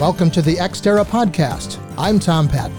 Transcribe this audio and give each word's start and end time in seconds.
Welcome 0.00 0.30
to 0.30 0.40
the 0.40 0.56
Xterra 0.56 1.04
podcast. 1.04 1.78
I'm 1.98 2.18
Tom 2.18 2.48
Patton. 2.48 2.74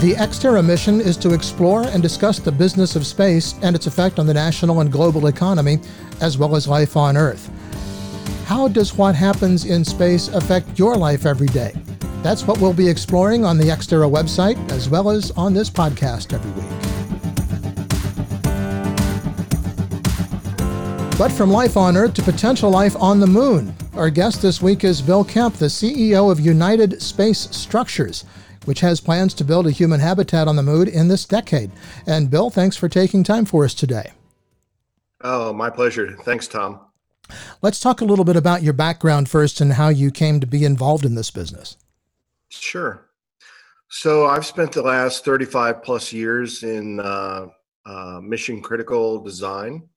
The 0.00 0.14
Xterra 0.14 0.66
mission 0.66 1.00
is 1.00 1.16
to 1.18 1.32
explore 1.32 1.84
and 1.84 2.02
discuss 2.02 2.40
the 2.40 2.50
business 2.50 2.96
of 2.96 3.06
space 3.06 3.54
and 3.62 3.76
its 3.76 3.86
effect 3.86 4.18
on 4.18 4.26
the 4.26 4.34
national 4.34 4.80
and 4.80 4.90
global 4.90 5.28
economy, 5.28 5.78
as 6.20 6.38
well 6.38 6.56
as 6.56 6.66
life 6.66 6.96
on 6.96 7.16
Earth. 7.16 7.48
How 8.46 8.66
does 8.66 8.98
what 8.98 9.14
happens 9.14 9.64
in 9.64 9.84
space 9.84 10.26
affect 10.26 10.76
your 10.76 10.96
life 10.96 11.24
every 11.24 11.46
day? 11.46 11.72
That's 12.24 12.48
what 12.48 12.60
we'll 12.60 12.72
be 12.72 12.88
exploring 12.88 13.44
on 13.44 13.58
the 13.58 13.68
Xterra 13.68 14.10
website, 14.10 14.58
as 14.72 14.88
well 14.88 15.08
as 15.08 15.30
on 15.30 15.54
this 15.54 15.70
podcast 15.70 16.32
every 16.32 16.50
week. 16.50 16.91
But 21.18 21.30
from 21.30 21.50
life 21.50 21.76
on 21.76 21.96
Earth 21.96 22.14
to 22.14 22.22
potential 22.22 22.70
life 22.70 22.96
on 22.96 23.20
the 23.20 23.26
moon. 23.26 23.74
Our 23.94 24.08
guest 24.08 24.40
this 24.40 24.62
week 24.62 24.82
is 24.82 25.02
Bill 25.02 25.24
Kemp, 25.24 25.54
the 25.56 25.66
CEO 25.66 26.32
of 26.32 26.40
United 26.40 27.02
Space 27.02 27.54
Structures, 27.54 28.24
which 28.64 28.80
has 28.80 29.00
plans 29.00 29.34
to 29.34 29.44
build 29.44 29.66
a 29.66 29.70
human 29.70 30.00
habitat 30.00 30.48
on 30.48 30.56
the 30.56 30.62
moon 30.62 30.88
in 30.88 31.08
this 31.08 31.26
decade. 31.26 31.70
And 32.06 32.30
Bill, 32.30 32.48
thanks 32.48 32.78
for 32.78 32.88
taking 32.88 33.24
time 33.24 33.44
for 33.44 33.64
us 33.64 33.74
today. 33.74 34.12
Oh, 35.20 35.52
my 35.52 35.68
pleasure. 35.68 36.16
Thanks, 36.22 36.48
Tom. 36.48 36.80
Let's 37.60 37.78
talk 37.78 38.00
a 38.00 38.06
little 38.06 38.24
bit 38.24 38.36
about 38.36 38.62
your 38.62 38.72
background 38.72 39.28
first 39.28 39.60
and 39.60 39.74
how 39.74 39.90
you 39.90 40.10
came 40.10 40.40
to 40.40 40.46
be 40.46 40.64
involved 40.64 41.04
in 41.04 41.14
this 41.14 41.30
business. 41.30 41.76
Sure. 42.48 43.06
So 43.88 44.26
I've 44.26 44.46
spent 44.46 44.72
the 44.72 44.82
last 44.82 45.26
35 45.26 45.82
plus 45.82 46.10
years 46.12 46.62
in 46.62 46.98
uh, 47.00 47.48
uh, 47.84 48.20
mission 48.22 48.62
critical 48.62 49.22
design 49.22 49.88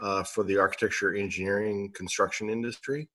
uh, 0.00 0.22
for 0.22 0.44
the 0.44 0.58
architecture, 0.58 1.14
engineering, 1.14 1.90
construction 1.94 2.50
industry. 2.50 3.08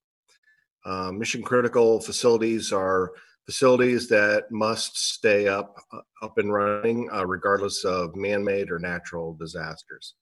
Uh, 0.86 1.12
mission 1.12 1.42
critical 1.42 2.00
facilities 2.00 2.72
are 2.72 3.12
facilities 3.46 4.08
that 4.08 4.52
must 4.52 4.98
stay 4.98 5.48
up 5.48 5.76
uh, 5.94 6.00
up 6.22 6.38
and 6.38 6.54
running 6.54 7.10
uh, 7.14 7.26
regardless 7.26 7.84
of 7.84 8.16
man-made 8.16 8.72
or 8.72 8.80
natural 8.80 9.34
disasters. 9.36 10.16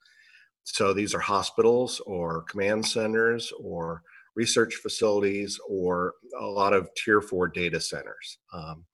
So 0.64 0.94
these 0.94 1.14
are 1.14 1.20
hospitals 1.20 2.02
or 2.06 2.44
command 2.44 2.86
centers 2.86 3.52
or 3.60 4.02
research 4.36 4.76
facilities 4.76 5.60
or 5.68 6.14
a 6.40 6.46
lot 6.46 6.74
of 6.74 6.90
tier 6.96 7.22
four 7.22 7.48
data 7.48 7.80
centers. 7.80 8.40
Um, 8.54 8.86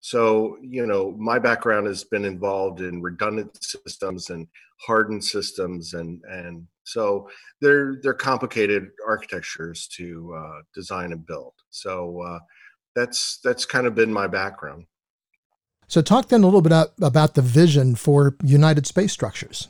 so, 0.00 0.56
you 0.62 0.86
know, 0.86 1.16
my 1.18 1.38
background 1.40 1.88
has 1.88 2.04
been 2.04 2.24
involved 2.24 2.80
in 2.80 3.02
redundant 3.02 3.58
systems 3.62 4.30
and 4.30 4.46
hardened 4.78 5.24
systems, 5.24 5.94
and 5.94 6.22
and 6.30 6.66
so 6.86 7.28
they're 7.60 7.98
they're 8.02 8.14
complicated 8.14 8.88
architectures 9.06 9.88
to 9.96 10.34
uh, 10.38 10.62
design 10.74 11.12
and 11.12 11.26
build. 11.26 11.54
So 11.70 12.22
uh, 12.22 12.38
that's 12.94 13.40
that's 13.42 13.64
kind 13.64 13.86
of 13.86 13.94
been 13.94 14.12
my 14.12 14.26
background. 14.26 14.86
So, 15.88 16.02
talk 16.02 16.28
then 16.28 16.42
a 16.42 16.46
little 16.46 16.62
bit 16.62 16.72
about, 16.72 16.92
about 17.00 17.34
the 17.34 17.42
vision 17.42 17.94
for 17.94 18.36
United 18.42 18.88
Space 18.88 19.12
Structures. 19.12 19.68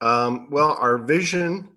Um, 0.00 0.48
well, 0.50 0.76
our 0.80 0.98
vision 0.98 1.68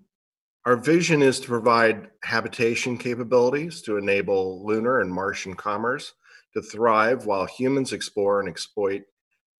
our 0.64 0.76
vision 0.76 1.20
is 1.20 1.40
to 1.40 1.46
provide 1.46 2.08
habitation 2.22 2.96
capabilities 2.96 3.82
to 3.82 3.98
enable 3.98 4.64
lunar 4.64 5.00
and 5.00 5.12
Martian 5.12 5.54
commerce 5.54 6.14
to 6.54 6.62
thrive 6.62 7.26
while 7.26 7.44
humans 7.44 7.92
explore 7.92 8.40
and 8.40 8.48
exploit 8.48 9.02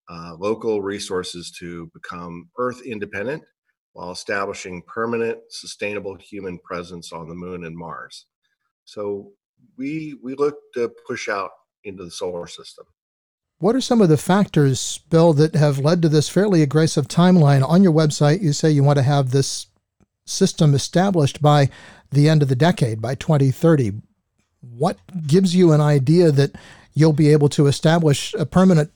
uh, 0.09 0.35
local 0.39 0.81
resources 0.81 1.51
to 1.59 1.91
become 1.93 2.49
Earth 2.59 2.81
independent 2.87 3.43
while 3.95 4.11
establishing 4.11 4.83
permanent, 4.83 5.39
sustainable 5.49 6.17
human 6.17 6.59
presence 6.59 7.13
on 7.13 7.29
the 7.29 7.35
moon 7.35 7.65
and 7.65 7.77
Mars. 7.77 8.27
So 8.85 9.33
we 9.79 10.19
we 10.23 10.35
look 10.35 10.57
to 10.75 10.93
push 11.07 11.29
out 11.29 11.51
into 11.85 12.05
the 12.05 12.11
solar 12.11 12.47
system. 12.47 12.85
What 13.59 13.77
are 13.77 13.81
some 13.81 14.03
of 14.03 14.09
the 14.09 14.17
factors, 14.17 14.99
Bill, 15.11 15.33
that 15.35 15.55
have 15.55 15.79
led 15.79 16.03
to 16.03 16.09
this 16.09 16.29
fairly 16.29 16.61
aggressive 16.61 17.07
timeline? 17.07 17.67
On 17.67 17.83
your 17.83 17.93
website, 17.93 18.43
you 18.43 18.53
say 18.53 18.71
you 18.71 18.83
want 18.83 18.99
to 18.99 19.03
have 19.03 19.31
this 19.31 19.69
system 20.27 20.75
established 20.75 21.41
by 21.41 21.71
the 22.11 22.29
end 22.29 22.43
of 22.43 22.49
the 22.49 22.57
decade, 22.57 23.01
by 23.01 23.15
2030. 23.15 23.93
What 24.61 24.99
gives 25.27 25.55
you 25.55 25.73
an 25.73 25.81
idea 25.81 26.33
that 26.33 26.57
you'll 26.95 27.13
be 27.13 27.31
able 27.31 27.49
to 27.51 27.69
establish 27.69 28.35
a 28.35 28.45
permanent, 28.45 28.91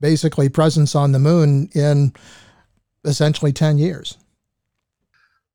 basically, 0.00 0.48
presence 0.48 0.94
on 0.94 1.12
the 1.12 1.18
moon 1.18 1.68
in 1.74 2.14
essentially 3.04 3.52
10 3.52 3.76
years? 3.76 4.16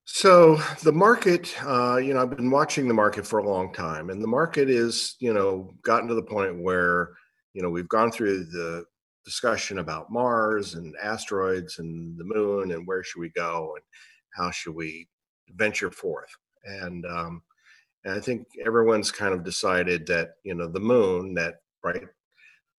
So 0.06 0.58
the 0.84 0.92
market, 0.92 1.56
uh, 1.66 1.98
you 1.98 2.14
know, 2.14 2.22
I've 2.22 2.36
been 2.36 2.52
watching 2.52 2.88
the 2.88 2.94
market 2.94 3.26
for 3.26 3.40
a 3.40 3.48
long 3.50 3.74
time, 3.74 4.10
and 4.10 4.22
the 4.22 4.28
market 4.28 4.70
is, 4.70 5.16
you 5.20 5.34
know, 5.34 5.74
gotten 5.84 6.08
to 6.10 6.16
the 6.16 6.24
point 6.24 6.62
where, 6.62 7.12
you 7.54 7.62
know, 7.64 7.70
we've 7.70 7.90
gone 7.90 8.12
through 8.12 8.46
the 8.46 8.86
discussion 9.24 9.80
about 9.80 10.12
Mars 10.12 10.76
and 10.76 10.94
asteroids 11.02 11.80
and 11.80 12.18
the 12.20 12.24
moon 12.24 12.72
and 12.72 12.86
where 12.86 13.04
should 13.04 13.20
we 13.20 13.30
go 13.30 13.74
and 13.76 13.84
how 14.36 14.52
should 14.52 14.76
we 14.76 15.08
venture 15.56 15.90
forth 15.90 16.30
and 16.66 17.06
um, 17.06 17.42
and 18.04 18.14
I 18.14 18.20
think 18.20 18.48
everyone's 18.66 19.12
kind 19.12 19.34
of 19.34 19.44
decided 19.44 20.06
that 20.08 20.36
you 20.44 20.56
know 20.56 20.68
the 20.68 20.80
moon, 20.80 21.34
that 21.36 21.56
bright, 21.82 22.04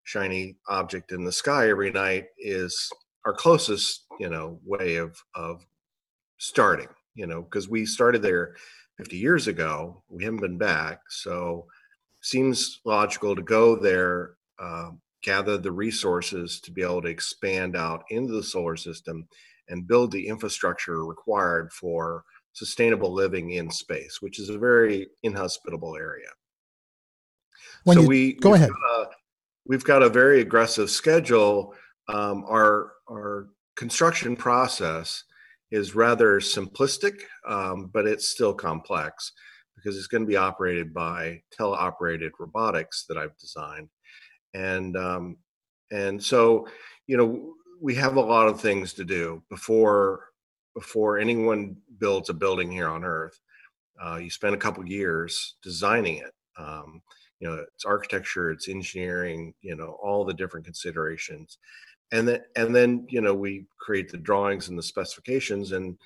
shiny 0.04 0.56
object 0.69 1.12
in 1.12 1.25
the 1.25 1.32
sky 1.32 1.69
every 1.70 1.91
night, 1.91 2.26
is 2.38 2.91
our 3.25 3.34
closest 3.34 4.04
you 4.20 4.28
know 4.28 4.60
way 4.65 4.97
of 4.97 5.16
of 5.34 5.65
starting. 6.38 6.88
You 7.16 7.27
know, 7.27 7.43
because 7.43 7.69
we 7.69 7.84
started 7.87 8.22
there 8.22 8.54
50 8.99 9.16
years 9.16 9.49
ago, 9.49 10.03
we 10.09 10.25
haven't 10.25 10.41
been 10.41 10.59
back, 10.59 11.00
so 11.09 11.66
seems 12.22 12.81
logical 12.84 13.34
to 13.34 13.43
go 13.43 13.77
there, 13.77 14.37
uh, 14.59 14.91
gather 15.22 15.59
the 15.59 15.72
resources 15.72 16.60
to 16.60 16.71
be 16.71 16.82
able 16.82 17.03
to 17.03 17.09
expand 17.09 17.77
out 17.77 18.04
into 18.10 18.32
the 18.32 18.43
solar 18.43 18.77
system, 18.77 19.27
and 19.69 19.88
build 19.88 20.12
the 20.12 20.28
infrastructure 20.28 21.04
required 21.04 21.72
for 21.72 22.25
sustainable 22.53 23.12
living 23.12 23.50
in 23.50 23.71
space, 23.71 24.22
which 24.22 24.38
is 24.38 24.48
a 24.48 24.59
very 24.59 25.09
inhospitable 25.22 25.97
area. 25.97 26.28
When 27.84 27.97
so 27.97 28.03
you, 28.03 28.09
we 28.09 28.33
go 28.34 28.54
ahead. 28.54 28.71
Got 28.71 29.03
a, 29.03 29.10
we've 29.66 29.84
got 29.84 30.03
a 30.03 30.09
very 30.09 30.41
aggressive 30.41 30.91
schedule. 30.91 31.75
Um, 32.09 32.44
our 32.48 32.93
our 33.10 33.48
construction 33.75 34.37
process 34.37 35.25
is 35.71 35.94
rather 35.94 36.41
simplistic, 36.41 37.21
um, 37.47 37.91
but 37.93 38.06
it's 38.06 38.28
still 38.28 38.54
complex 38.54 39.32
because 39.75 39.97
it's 39.97 40.06
going 40.06 40.22
to 40.22 40.28
be 40.28 40.37
operated 40.37 40.94
by 40.94 41.41
teleoperated 41.59 42.31
robotics 42.38 43.04
that 43.09 43.19
I've 43.19 43.37
designed, 43.38 43.88
and 44.54 44.97
um, 44.97 45.37
and 45.91 46.22
so 46.22 46.66
you 47.06 47.16
know 47.16 47.54
we 47.81 47.94
have 47.97 48.16
a 48.16 48.21
lot 48.21 48.49
of 48.49 48.60
things 48.60 48.93
to 48.94 49.04
do 49.04 49.43
before 49.50 50.25
before 50.75 51.19
anyone 51.19 51.77
builds 51.98 52.28
a 52.28 52.34
building 52.34 52.71
here 52.71 52.88
on 52.88 53.04
Earth. 53.04 53.38
Uh, 54.03 54.16
you 54.16 54.31
spend 54.31 54.54
a 54.54 54.59
couple 54.59 54.87
years 54.87 55.56
designing 55.62 56.19
it. 56.19 56.33
Um, 56.59 57.00
you 57.41 57.48
know, 57.48 57.65
it's 57.75 57.84
architecture, 57.84 58.50
it's 58.50 58.69
engineering, 58.69 59.54
you 59.60 59.77
know, 59.77 59.98
all 60.03 60.25
the 60.25 60.34
different 60.34 60.65
considerations, 60.65 61.59
and 62.12 62.26
then 62.28 62.40
and 62.56 62.74
then 62.74 63.06
you 63.08 63.20
know 63.20 63.34
we 63.34 63.66
create 63.78 64.10
the 64.10 64.18
drawings 64.18 64.68
and 64.68 64.78
the 64.78 64.82
specifications, 64.82 65.72
and 65.72 65.96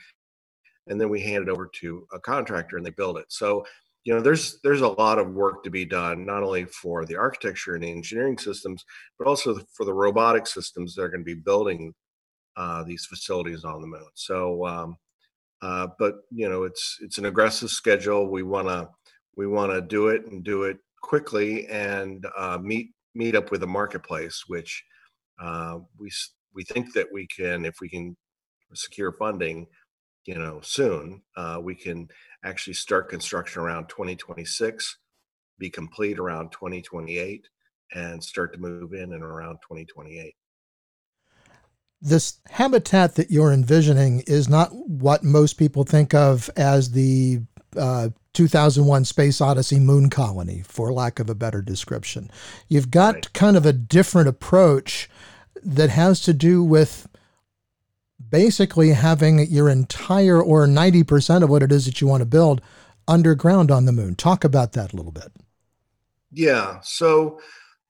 and 0.86 1.00
then 1.00 1.08
we 1.08 1.20
hand 1.20 1.48
it 1.48 1.50
over 1.50 1.70
to 1.80 2.06
a 2.12 2.18
contractor 2.18 2.76
and 2.76 2.84
they 2.84 2.90
build 2.90 3.18
it. 3.18 3.26
So 3.28 3.64
you 4.04 4.14
know 4.14 4.20
there's 4.20 4.60
there's 4.62 4.80
a 4.80 4.88
lot 4.88 5.18
of 5.18 5.34
work 5.34 5.62
to 5.64 5.70
be 5.70 5.84
done 5.84 6.24
not 6.24 6.42
only 6.42 6.64
for 6.64 7.04
the 7.04 7.16
architecture 7.16 7.74
and 7.74 7.84
the 7.84 7.90
engineering 7.90 8.38
systems 8.38 8.82
but 9.18 9.28
also 9.28 9.60
for 9.74 9.84
the 9.84 9.92
robotic 9.92 10.46
systems 10.46 10.94
that 10.94 11.02
are 11.02 11.10
going 11.10 11.20
to 11.20 11.24
be 11.24 11.34
building 11.34 11.94
uh, 12.56 12.82
these 12.82 13.06
facilities 13.06 13.64
on 13.64 13.80
the 13.80 13.86
moon. 13.86 14.08
So, 14.14 14.66
um, 14.66 14.96
uh, 15.62 15.88
but 15.98 16.16
you 16.30 16.48
know, 16.48 16.64
it's 16.64 16.98
it's 17.00 17.18
an 17.18 17.26
aggressive 17.26 17.70
schedule. 17.70 18.28
We 18.28 18.42
want 18.42 18.68
to 18.68 18.88
we 19.36 19.46
want 19.46 19.72
to 19.72 19.80
do 19.80 20.08
it 20.08 20.26
and 20.26 20.42
do 20.42 20.64
it 20.64 20.78
quickly 21.02 21.66
and 21.68 22.26
uh, 22.36 22.58
meet 22.60 22.90
meet 23.14 23.34
up 23.34 23.50
with 23.50 23.60
the 23.60 23.66
marketplace, 23.66 24.44
which 24.46 24.84
uh, 25.40 25.78
we 25.98 26.10
we 26.54 26.64
think 26.64 26.92
that 26.94 27.06
we 27.12 27.26
can 27.26 27.64
if 27.64 27.76
we 27.80 27.88
can 27.88 28.16
secure 28.74 29.12
funding, 29.12 29.66
you 30.24 30.36
know, 30.36 30.60
soon 30.62 31.22
uh, 31.36 31.58
we 31.62 31.74
can 31.74 32.08
actually 32.44 32.74
start 32.74 33.08
construction 33.08 33.62
around 33.62 33.88
2026, 33.88 34.98
be 35.58 35.70
complete 35.70 36.18
around 36.18 36.52
2028, 36.52 37.48
and 37.94 38.22
start 38.22 38.52
to 38.52 38.60
move 38.60 38.92
in 38.92 39.12
and 39.12 39.22
around 39.22 39.56
2028 39.62 40.34
this 42.02 42.40
habitat 42.48 43.16
that 43.16 43.30
you're 43.30 43.52
envisioning 43.52 44.20
is 44.26 44.48
not 44.48 44.70
what 44.72 45.22
most 45.22 45.54
people 45.54 45.84
think 45.84 46.14
of 46.14 46.48
as 46.56 46.92
the 46.92 47.40
uh, 47.76 48.08
2001 48.32 49.04
Space 49.04 49.40
Odyssey 49.40 49.78
moon 49.78 50.08
colony, 50.08 50.62
for 50.66 50.92
lack 50.92 51.18
of 51.18 51.28
a 51.28 51.34
better 51.34 51.60
description. 51.60 52.30
You've 52.68 52.90
got 52.90 53.14
right. 53.14 53.32
kind 53.32 53.56
of 53.56 53.66
a 53.66 53.72
different 53.72 54.28
approach 54.28 55.08
that 55.62 55.90
has 55.90 56.20
to 56.22 56.32
do 56.32 56.62
with 56.62 57.08
basically 58.28 58.90
having 58.90 59.38
your 59.46 59.68
entire 59.68 60.40
or 60.40 60.66
90% 60.66 61.42
of 61.42 61.50
what 61.50 61.62
it 61.62 61.72
is 61.72 61.86
that 61.86 62.00
you 62.00 62.06
want 62.06 62.20
to 62.20 62.26
build 62.26 62.60
underground 63.08 63.70
on 63.70 63.86
the 63.86 63.92
moon. 63.92 64.14
Talk 64.14 64.44
about 64.44 64.72
that 64.72 64.92
a 64.92 64.96
little 64.96 65.12
bit. 65.12 65.32
Yeah. 66.32 66.78
So 66.82 67.40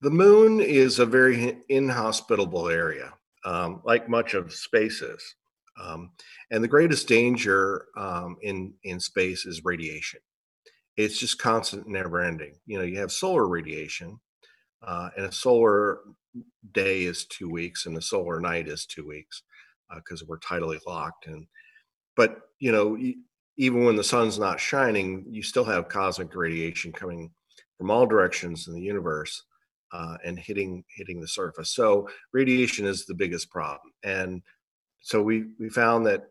the 0.01 0.11
moon 0.11 0.61
is 0.61 0.99
a 0.99 1.07
very 1.07 1.59
inhospitable 1.69 2.69
area, 2.69 3.13
um, 3.45 3.83
like 3.85 4.09
much 4.09 4.35
of 4.35 4.53
space 4.53 5.03
is. 5.03 5.35
Um, 5.81 6.11
and 6.51 6.63
the 6.63 6.69
greatest 6.69 7.09
danger 7.09 7.87
um, 7.97 8.37
in, 8.43 8.75
in 8.83 9.01
space 9.01 9.47
is 9.47 9.65
radiation. 9.65 10.21
It's 10.97 11.19
just 11.19 11.39
constant, 11.39 11.87
never 11.87 12.21
ending. 12.21 12.55
You 12.67 12.79
know, 12.79 12.85
you 12.85 12.99
have 12.99 13.13
solar 13.13 13.47
radiation, 13.47 14.21
uh, 14.83 15.11
and 15.17 15.27
a 15.27 15.33
solar 15.33 16.01
day 16.73 17.05
is 17.05 17.27
two 17.27 17.49
weeks, 17.49 17.87
and 17.87 17.97
the 17.97 18.03
solar 18.03 18.41
night 18.41 18.69
is 18.69 18.87
two 18.87 19.07
weeks 19.07 19.43
because 19.95 20.23
uh, 20.23 20.27
we're 20.29 20.39
tidally 20.39 20.79
locked. 20.87 21.27
And 21.27 21.47
but 22.17 22.41
you 22.59 22.73
know, 22.73 22.99
even 23.57 23.85
when 23.85 23.97
the 23.97 24.05
sun's 24.05 24.39
not 24.39 24.61
shining, 24.61 25.25
you 25.29 25.43
still 25.43 25.65
have 25.65 25.89
cosmic 25.89 26.35
radiation 26.35 26.93
coming 26.93 27.31
from 27.79 27.91
all 27.91 28.07
directions 28.07 28.69
in 28.69 28.75
the 28.75 28.81
universe 28.81 29.43
uh, 29.93 30.17
and 30.25 30.39
hitting 30.39 30.85
hitting 30.97 31.21
the 31.21 31.29
surface. 31.29 31.75
So 31.75 32.09
radiation 32.33 32.87
is 32.87 33.07
the 33.07 33.15
biggest 33.15 33.51
problem, 33.51 33.93
and 34.05 34.43
so 35.01 35.23
we 35.23 35.47
we 35.59 35.69
found 35.69 36.07
that 36.07 36.23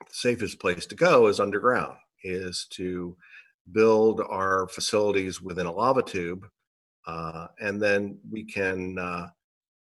the 0.00 0.14
safest 0.14 0.60
place 0.60 0.86
to 0.86 0.94
go 0.94 1.26
is 1.26 1.40
underground, 1.40 1.96
is 2.22 2.66
to 2.70 3.16
build 3.72 4.20
our 4.20 4.68
facilities 4.68 5.40
within 5.40 5.66
a 5.66 5.72
lava 5.72 6.02
tube, 6.02 6.46
uh, 7.06 7.48
and 7.60 7.80
then 7.80 8.18
we 8.30 8.44
can 8.44 8.98
uh, 8.98 9.28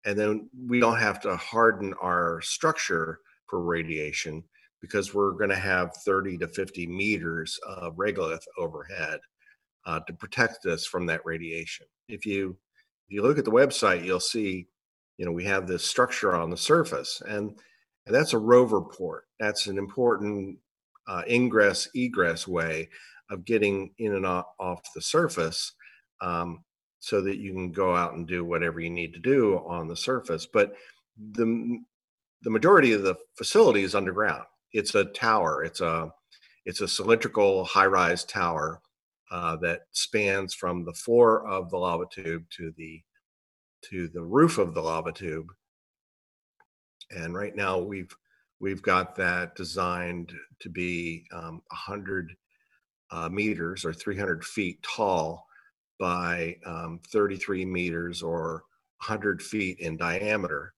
and 0.06 0.18
then 0.18 0.50
we 0.68 0.80
don't 0.80 1.00
have 1.00 1.20
to 1.22 1.36
harden 1.36 1.94
our 2.02 2.42
structure 2.42 3.20
for 3.48 3.62
radiation 3.62 4.44
because 4.82 5.14
we're 5.14 5.32
going 5.32 5.50
to 5.50 5.56
have 5.56 5.96
30 6.06 6.38
to 6.38 6.48
50 6.48 6.86
meters 6.88 7.60
of 7.68 7.96
regolith 7.96 8.44
overhead 8.58 9.20
uh, 9.86 10.00
to 10.02 10.14
protect 10.14 10.66
us 10.66 10.86
from 10.86 11.06
that 11.08 11.26
radiation. 11.26 11.88
If 12.08 12.26
you 12.26 12.58
if 13.08 13.14
you 13.14 13.22
look 13.22 13.38
at 13.38 13.46
the 13.46 13.52
website, 13.52 14.04
you'll 14.04 14.20
see, 14.20 14.68
you 15.18 15.26
know, 15.26 15.32
we 15.32 15.44
have 15.46 15.68
this 15.68 15.86
structure 15.86 16.36
on 16.36 16.50
the 16.50 16.58
surface, 16.58 17.22
and, 17.28 17.52
and 18.08 18.16
that's 18.16 18.34
a 18.34 18.38
rover 18.38 18.82
port. 18.82 19.26
That's 19.40 19.68
an 19.68 19.78
important 19.78 20.58
uh, 21.08 21.22
ingress 21.30 21.88
egress 21.96 22.48
way 22.48 22.90
of 23.30 23.46
getting 23.46 23.92
in 24.00 24.16
and 24.16 24.26
off 24.26 24.82
the 24.96 25.02
surface. 25.02 25.74
Um, 26.22 26.64
so 27.06 27.22
that 27.22 27.38
you 27.38 27.54
can 27.54 27.72
go 27.72 27.96
out 27.96 28.16
and 28.16 28.28
do 28.28 28.44
whatever 28.44 28.80
you 28.80 28.90
need 28.90 29.14
to 29.14 29.20
do 29.20 29.62
on 29.68 29.88
the 29.88 29.96
surface. 29.96 30.48
But 30.52 30.74
the 31.34 31.78
the 32.42 32.50
majority 32.50 32.94
of 32.94 33.04
the 33.04 33.16
facility 33.38 33.84
is 33.84 33.94
underground. 33.94 34.44
It's 34.74 34.96
a 34.96 35.06
tower. 35.06 35.64
It's 35.64 35.82
a 35.82 36.12
it's 36.66 36.82
a 36.82 36.88
cylindrical 36.88 37.64
high-rise 37.64 38.24
tower 38.24 38.82
uh, 39.30 39.56
that 39.58 39.82
spans 39.92 40.56
from 40.56 40.84
the 40.84 40.94
floor 40.94 41.48
of 41.48 41.70
the 41.70 41.78
lava 41.78 42.06
tube 42.12 42.46
to 42.58 42.74
the 42.76 43.04
to 43.92 44.08
the 44.08 44.24
roof 44.24 44.58
of 44.58 44.74
the 44.74 44.82
lava 44.82 45.12
tube. 45.12 45.52
And 47.12 47.36
right 47.36 47.56
now 47.56 47.78
we've 47.78 48.16
we've 48.60 48.82
got 48.82 49.16
that 49.18 49.56
designed 49.56 50.34
to 50.60 50.70
be 50.70 51.28
um, 51.32 51.62
100 51.70 52.32
uh, 53.12 53.30
meters 53.30 53.86
or 53.86 53.94
300 53.94 54.44
feet 54.44 54.82
tall 54.82 55.46
by 56.00 56.56
um, 56.66 57.00
33 57.12 57.66
meters 57.66 58.22
or 58.22 58.64
100 59.00 59.42
feet 59.42 59.80
in 59.80 59.98
diameter. 59.98 60.74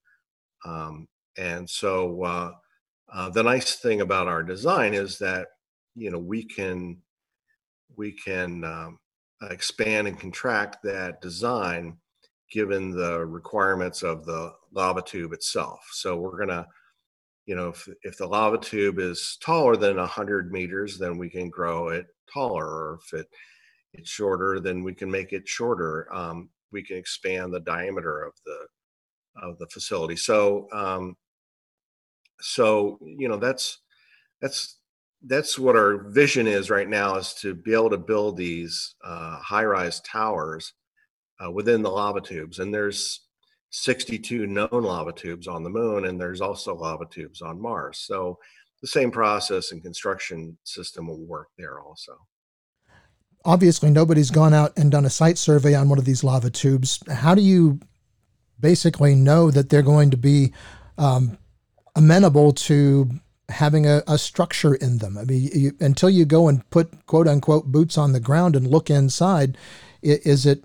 Um, 0.65 1.07
and 1.37 1.69
so 1.69 2.23
uh, 2.23 2.51
uh, 3.13 3.29
the 3.29 3.43
nice 3.43 3.75
thing 3.75 4.01
about 4.01 4.27
our 4.27 4.43
design 4.43 4.93
is 4.93 5.17
that 5.19 5.47
you 5.95 6.11
know 6.11 6.19
we 6.19 6.43
can 6.43 6.97
we 7.95 8.11
can 8.11 8.63
um, 8.63 8.99
expand 9.49 10.07
and 10.07 10.19
contract 10.19 10.77
that 10.83 11.21
design 11.21 11.97
given 12.51 12.91
the 12.91 13.25
requirements 13.25 14.03
of 14.03 14.25
the 14.25 14.53
lava 14.71 15.01
tube 15.01 15.33
itself. 15.33 15.79
So 15.91 16.15
we're 16.15 16.37
gonna, 16.37 16.65
you 17.45 17.55
know, 17.55 17.69
if, 17.69 17.89
if 18.03 18.17
the 18.17 18.27
lava 18.27 18.57
tube 18.57 18.99
is 18.99 19.37
taller 19.41 19.75
than 19.75 19.97
100 19.97 20.51
meters, 20.51 20.97
then 20.97 21.17
we 21.17 21.29
can 21.29 21.49
grow 21.49 21.89
it 21.89 22.07
taller. 22.31 22.65
Or 22.65 22.99
if 23.03 23.19
it 23.19 23.27
it's 23.93 24.09
shorter, 24.09 24.59
then 24.59 24.83
we 24.83 24.93
can 24.93 25.09
make 25.09 25.33
it 25.33 25.47
shorter. 25.47 26.13
Um, 26.13 26.49
we 26.71 26.83
can 26.83 26.97
expand 26.97 27.53
the 27.53 27.59
diameter 27.59 28.23
of 28.23 28.33
the 28.45 28.67
of 29.41 29.57
the 29.59 29.67
facility. 29.67 30.15
So 30.15 30.67
um, 30.71 31.15
so 32.41 32.99
you 33.01 33.27
know 33.27 33.37
that's 33.37 33.79
that's 34.41 34.77
that's 35.25 35.57
what 35.57 35.75
our 35.75 36.09
vision 36.09 36.47
is 36.47 36.69
right 36.69 36.87
now 36.87 37.15
is 37.15 37.33
to 37.35 37.55
be 37.55 37.73
able 37.73 37.89
to 37.89 37.97
build 37.97 38.37
these 38.37 38.95
uh, 39.03 39.37
high-rise 39.39 39.99
towers 40.01 40.73
uh, 41.43 41.49
within 41.49 41.81
the 41.81 41.89
lava 41.89 42.21
tubes 42.21 42.59
and 42.59 42.73
there's 42.73 43.21
62 43.71 44.45
known 44.45 44.69
lava 44.71 45.11
tubes 45.11 45.47
on 45.47 45.63
the 45.63 45.69
moon 45.69 46.05
and 46.05 46.21
there's 46.21 46.39
also 46.39 46.75
lava 46.75 47.05
tubes 47.09 47.41
on 47.41 47.59
mars 47.59 47.99
so 48.05 48.37
the 48.81 48.87
same 48.87 49.09
process 49.09 49.71
and 49.71 49.81
construction 49.81 50.55
system 50.63 51.07
will 51.07 51.25
work 51.25 51.47
there 51.57 51.79
also 51.79 52.15
obviously 53.45 53.89
nobody's 53.89 54.31
gone 54.31 54.53
out 54.53 54.73
and 54.77 54.91
done 54.91 55.05
a 55.05 55.09
site 55.09 55.37
survey 55.37 55.73
on 55.75 55.89
one 55.89 55.99
of 55.99 56.05
these 56.05 56.23
lava 56.23 56.49
tubes. 56.49 56.99
How 57.09 57.35
do 57.35 57.41
you 57.41 57.79
basically 58.59 59.15
know 59.15 59.51
that 59.51 59.69
they're 59.69 59.81
going 59.81 60.11
to 60.11 60.17
be 60.17 60.53
um, 60.97 61.37
amenable 61.95 62.51
to 62.53 63.09
having 63.49 63.85
a, 63.85 64.03
a, 64.07 64.17
structure 64.17 64.75
in 64.75 64.97
them? 64.97 65.17
I 65.17 65.23
mean, 65.23 65.49
you, 65.53 65.71
until 65.79 66.09
you 66.09 66.25
go 66.25 66.47
and 66.47 66.67
put 66.69 67.05
quote 67.05 67.27
unquote 67.27 67.65
boots 67.65 67.97
on 67.97 68.13
the 68.13 68.19
ground 68.19 68.55
and 68.55 68.67
look 68.67 68.89
inside, 68.89 69.57
is 70.01 70.45
it? 70.45 70.63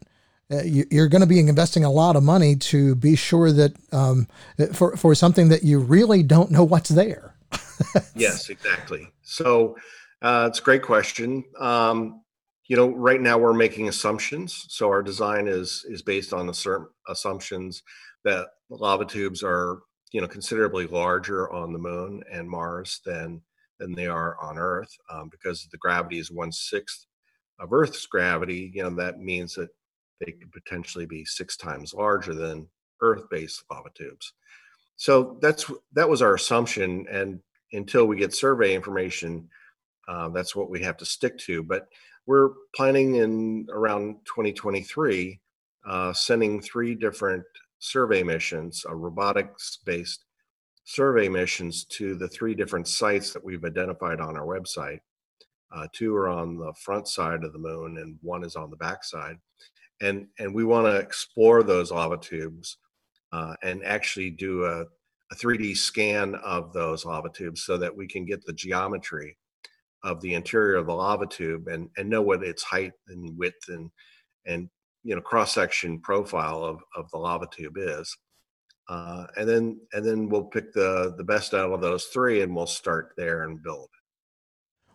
Uh, 0.51 0.63
you, 0.65 0.85
are 1.03 1.09
going 1.09 1.23
to 1.23 1.27
be 1.27 1.39
investing 1.39 1.83
a 1.83 1.91
lot 1.91 2.15
of 2.15 2.23
money 2.23 2.55
to 2.57 2.95
be 2.97 3.17
sure 3.17 3.53
that 3.53 3.73
um, 3.93 4.27
for 4.75 4.97
for 4.97 5.15
something 5.15 5.49
that 5.49 5.63
you 5.63 5.79
really 5.79 6.23
don't 6.23 6.51
know 6.51 6.65
what's 6.65 6.91
there. 6.91 7.35
yes, 8.15 8.51
exactly. 8.51 9.09
So 9.23 9.77
uh, 10.21 10.47
it's 10.51 10.61
a 10.61 10.63
great 10.63 10.83
question. 10.83 11.45
Um, 11.59 12.22
you 12.73 12.79
know 12.79 12.89
right 12.89 13.21
now 13.21 13.37
we're 13.37 13.53
making 13.53 13.91
assumptions. 13.91 14.65
So 14.71 14.89
our 14.89 15.03
design 15.03 15.47
is 15.47 15.85
is 15.91 16.01
based 16.01 16.33
on 16.33 16.53
certain 16.55 16.87
assumptions 17.07 17.83
that 18.25 18.47
lava 18.71 19.05
tubes 19.05 19.43
are 19.43 19.81
you 20.11 20.23
know 20.23 20.27
considerably 20.27 20.87
larger 20.87 21.53
on 21.53 21.75
the 21.75 21.79
moon 21.79 22.23
and 22.33 22.49
mars 22.49 23.03
than 23.05 23.43
than 23.79 23.93
they 23.93 24.07
are 24.07 24.39
on 24.41 24.57
earth 24.57 24.89
um, 25.11 25.29
because 25.29 25.69
the 25.71 25.77
gravity 25.77 26.19
is 26.19 26.31
one 26.31 26.51
sixth 26.51 27.05
of 27.59 27.75
earth's 27.75 28.07
gravity 28.07 28.73
you 28.75 28.83
know 28.83 28.89
that 28.89 29.21
means 29.21 29.53
that 29.55 29.69
they 30.25 30.33
could 30.33 30.51
potentially 30.51 31.05
be 31.05 31.27
six 31.27 31.59
times 31.59 31.93
larger 31.93 32.33
than 32.33 32.67
earth-based 33.03 33.65
lava 33.71 33.91
tubes. 33.95 34.33
So 34.97 35.37
that's 35.43 35.71
that 35.93 36.09
was 36.09 36.23
our 36.23 36.37
assumption 36.37 37.07
and 37.11 37.39
until 37.75 38.07
we 38.07 38.17
get 38.17 38.33
survey 38.33 38.75
information 38.75 39.51
uh, 40.09 40.29
that's 40.31 40.57
what 40.57 40.71
we 40.71 40.83
have 40.83 40.97
to 40.99 41.05
stick 41.05 41.39
to. 41.39 41.63
But 41.63 41.89
we're 42.27 42.51
planning 42.75 43.17
in 43.17 43.67
around 43.71 44.17
2023 44.27 45.41
uh, 45.89 46.13
sending 46.13 46.61
three 46.61 46.95
different 46.95 47.45
survey 47.79 48.23
missions, 48.23 48.85
uh, 48.89 48.95
robotics 48.95 49.79
based 49.85 50.25
survey 50.85 51.29
missions 51.29 51.85
to 51.85 52.15
the 52.15 52.29
three 52.29 52.55
different 52.55 52.87
sites 52.87 53.33
that 53.33 53.45
we've 53.45 53.65
identified 53.65 54.21
on 54.21 54.37
our 54.37 54.47
website. 54.47 55.01
Uh, 55.75 55.87
two 55.93 56.15
are 56.15 56.29
on 56.29 56.59
the 56.59 56.73
front 56.75 57.09
side 57.09 57.45
of 57.45 57.53
the 57.53 57.59
moon, 57.59 57.99
and 57.99 58.19
one 58.23 58.45
is 58.45 58.57
on 58.57 58.71
the 58.71 58.77
back 58.77 59.03
side. 59.03 59.37
And, 60.01 60.27
and 60.39 60.55
we 60.55 60.65
want 60.65 60.87
to 60.87 60.97
explore 60.97 61.63
those 61.63 61.91
lava 61.91 62.19
tubes 62.19 62.79
uh, 63.33 63.55
and 63.63 63.85
actually 63.85 64.31
do 64.31 64.65
a, 64.65 64.83
a 64.83 65.35
3D 65.35 65.77
scan 65.77 66.35
of 66.37 66.73
those 66.73 67.05
lava 67.05 67.31
tubes 67.31 67.63
so 67.63 67.79
that 67.79 67.97
we 67.97 68.07
can 68.07 68.25
get 68.25 68.45
the 68.45 68.53
geometry 68.53 69.37
of 70.05 70.21
the 70.21 70.35
interior 70.35 70.77
of 70.77 70.87
the 70.87 70.95
lava 70.95 71.27
tube 71.27 71.69
and, 71.69 71.89
and 71.97 72.09
know 72.09 72.23
what 72.23 72.43
its 72.43 72.63
height 72.63 72.93
and 73.09 73.37
width 73.39 73.69
and 73.69 73.91
and 74.47 74.69
you 75.05 75.15
know 75.15 75.21
cross 75.21 75.55
section 75.55 76.01
profile 76.01 76.65
of, 76.65 76.81
of 76.97 77.11
the 77.11 77.19
lava 77.19 77.47
tube 77.51 77.77
is. 77.77 78.17
Uh, 78.89 79.27
and 79.37 79.49
then 79.49 79.81
and 79.93 80.05
then 80.05 80.29
we'll 80.29 80.45
pick 80.45 80.73
the 80.73 81.15
the 81.17 81.25
best 81.25 81.55
out 81.55 81.73
of 81.73 81.81
those 81.81 82.07
three 82.07 82.43
and 82.43 82.55
we'll 82.55 82.67
start 82.67 83.13
there 83.17 83.45
and 83.45 83.63
build. 83.63 83.89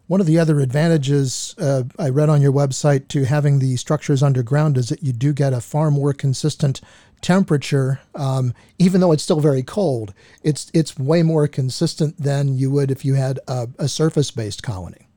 One 0.07 0.21
of 0.21 0.27
the 0.27 0.39
other 0.39 0.61
advantages 0.61 1.53
uh, 1.59 1.83
I 1.99 2.09
read 2.09 2.29
on 2.29 2.41
your 2.41 2.53
website 2.53 3.09
to 3.09 3.25
having 3.25 3.59
the 3.59 3.75
structures 3.75 4.23
underground 4.23 4.77
is 4.77 4.87
that 4.87 5.03
you 5.03 5.11
do 5.11 5.33
get 5.33 5.51
a 5.51 5.59
far 5.59 5.91
more 5.91 6.13
consistent 6.13 6.79
temperature, 7.21 7.99
um, 8.15 8.53
even 8.79 9.01
though 9.01 9.11
it's 9.11 9.23
still 9.23 9.41
very 9.41 9.63
cold. 9.63 10.13
It's 10.43 10.71
it's 10.73 10.97
way 10.97 11.23
more 11.23 11.47
consistent 11.47 12.17
than 12.17 12.55
you 12.55 12.71
would 12.71 12.89
if 12.89 13.03
you 13.03 13.15
had 13.15 13.39
a, 13.49 13.67
a 13.77 13.89
surface-based 13.89 14.63
colony. 14.63 15.09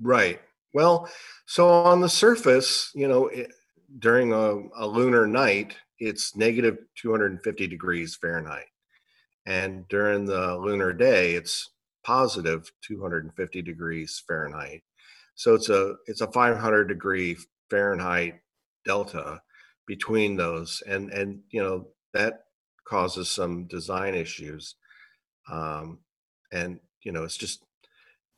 Right. 0.00 0.40
Well, 0.72 1.10
so 1.44 1.68
on 1.68 2.00
the 2.00 2.08
surface, 2.08 2.90
you 2.94 3.06
know, 3.06 3.26
it, 3.26 3.52
during 3.98 4.32
a, 4.32 4.62
a 4.76 4.86
lunar 4.86 5.26
night, 5.26 5.76
it's 5.98 6.36
negative 6.36 6.78
250 6.96 7.66
degrees 7.66 8.16
Fahrenheit, 8.16 8.68
and 9.44 9.86
during 9.88 10.24
the 10.24 10.56
lunar 10.56 10.94
day, 10.94 11.34
it's 11.34 11.68
positive 12.08 12.72
250 12.80 13.60
degrees 13.60 14.22
Fahrenheit. 14.26 14.82
So 15.34 15.54
it's 15.54 15.68
a 15.68 15.96
it's 16.06 16.22
a 16.22 16.32
500 16.32 16.86
degree 16.86 17.36
Fahrenheit 17.68 18.40
delta 18.86 19.42
between 19.86 20.34
those, 20.34 20.82
and 20.86 21.10
and 21.12 21.40
you 21.50 21.62
know 21.62 21.88
that 22.14 22.44
causes 22.86 23.28
some 23.28 23.66
design 23.66 24.14
issues, 24.14 24.76
um, 25.52 25.98
and 26.50 26.80
you 27.02 27.12
know 27.12 27.24
it's 27.24 27.36
just 27.36 27.62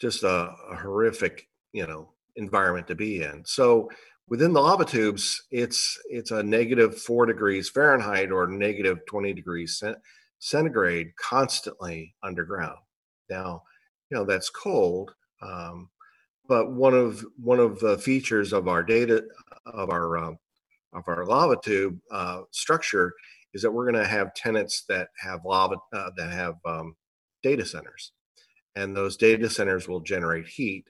just 0.00 0.24
a, 0.24 0.52
a 0.72 0.76
horrific 0.76 1.48
you 1.72 1.86
know 1.86 2.08
environment 2.34 2.88
to 2.88 2.96
be 2.96 3.22
in. 3.22 3.44
So 3.46 3.88
within 4.28 4.52
the 4.52 4.60
lava 4.60 4.84
tubes, 4.84 5.46
it's 5.52 5.96
it's 6.06 6.32
a 6.32 6.42
negative 6.42 7.00
four 7.00 7.24
degrees 7.24 7.70
Fahrenheit 7.70 8.32
or 8.32 8.48
negative 8.48 8.98
20 9.06 9.32
degrees 9.32 9.80
centigrade 10.40 11.14
constantly 11.16 12.16
underground. 12.24 12.78
Now, 13.30 13.62
you 14.10 14.16
know 14.16 14.24
that's 14.24 14.50
cold, 14.50 15.14
um, 15.40 15.88
but 16.48 16.72
one 16.72 16.94
of 16.94 17.24
one 17.36 17.60
of 17.60 17.78
the 17.80 17.98
features 17.98 18.52
of 18.52 18.68
our 18.68 18.82
data 18.82 19.24
of 19.66 19.90
our 19.90 20.18
uh, 20.18 20.32
of 20.92 21.04
our 21.06 21.24
lava 21.24 21.56
tube 21.62 21.98
uh, 22.10 22.42
structure 22.50 23.12
is 23.54 23.62
that 23.62 23.70
we're 23.70 23.90
going 23.90 24.02
to 24.02 24.08
have 24.08 24.34
tenants 24.34 24.84
that 24.88 25.08
have 25.16 25.44
lava 25.44 25.76
uh, 25.92 26.10
that 26.16 26.30
have 26.30 26.56
um, 26.64 26.96
data 27.42 27.64
centers, 27.64 28.12
and 28.76 28.96
those 28.96 29.16
data 29.16 29.48
centers 29.48 29.88
will 29.88 30.00
generate 30.00 30.46
heat, 30.46 30.84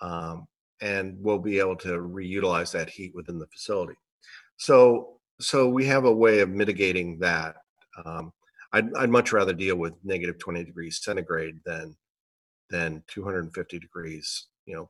um, 0.00 0.46
and 0.80 1.16
we'll 1.18 1.38
be 1.38 1.58
able 1.58 1.76
to 1.76 1.98
reutilize 1.98 2.70
that 2.72 2.90
heat 2.90 3.14
within 3.14 3.38
the 3.38 3.46
facility. 3.46 3.94
So 4.56 5.18
so 5.40 5.68
we 5.68 5.84
have 5.86 6.04
a 6.04 6.12
way 6.12 6.40
of 6.40 6.50
mitigating 6.50 7.18
that. 7.20 7.56
Um, 8.04 8.32
I'd, 8.72 8.94
I'd 8.94 9.10
much 9.10 9.32
rather 9.32 9.52
deal 9.52 9.76
with 9.76 9.94
negative 10.02 10.38
20 10.38 10.64
degrees 10.64 11.00
centigrade 11.02 11.60
than 11.64 11.96
than 12.70 13.04
250 13.08 13.78
degrees, 13.78 14.46
you 14.64 14.74
know, 14.74 14.88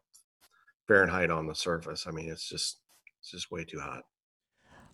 Fahrenheit 0.86 1.30
on 1.30 1.48
the 1.48 1.54
surface. 1.54 2.06
I 2.06 2.12
mean, 2.12 2.30
it's 2.30 2.48
just 2.48 2.78
it's 3.20 3.30
just 3.30 3.50
way 3.50 3.64
too 3.64 3.80
hot. 3.80 4.04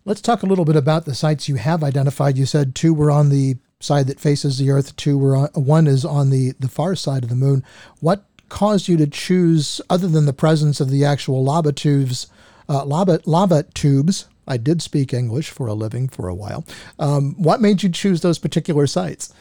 Let's 0.05 0.21
talk 0.21 0.43
a 0.43 0.47
little 0.47 0.65
bit 0.65 0.75
about 0.75 1.05
the 1.05 1.13
sites 1.13 1.47
you 1.47 1.55
have 1.55 1.83
identified. 1.83 2.37
You 2.37 2.45
said 2.45 2.73
two 2.73 2.93
were 2.93 3.11
on 3.11 3.29
the 3.29 3.57
side 3.79 4.07
that 4.07 4.19
faces 4.19 4.57
the 4.57 4.71
Earth, 4.71 4.95
two 4.95 5.17
were 5.17 5.35
on, 5.35 5.49
one 5.53 5.87
is 5.87 6.03
on 6.03 6.29
the 6.29 6.53
the 6.59 6.67
far 6.67 6.95
side 6.95 7.23
of 7.23 7.29
the 7.29 7.35
moon. 7.35 7.63
What 7.99 8.25
caused 8.49 8.87
you 8.87 8.97
to 8.97 9.07
choose, 9.07 9.79
other 9.89 10.07
than 10.07 10.25
the 10.25 10.33
presence 10.33 10.79
of 10.79 10.89
the 10.89 11.05
actual 11.05 11.43
lava 11.43 11.71
tubes, 11.71 12.27
uh, 12.67 12.85
lava 12.85 13.21
lava 13.25 13.63
tubes? 13.73 14.27
I 14.49 14.57
did 14.57 14.81
speak 14.81 15.13
English 15.13 15.51
for 15.51 15.67
a 15.67 15.73
living 15.73 16.09
for 16.09 16.27
a 16.27 16.35
while. 16.35 16.65
Um, 16.97 17.35
what 17.37 17.61
made 17.61 17.83
you 17.83 17.89
choose 17.89 18.21
those 18.21 18.39
particular 18.39 18.87
sites? 18.87 19.33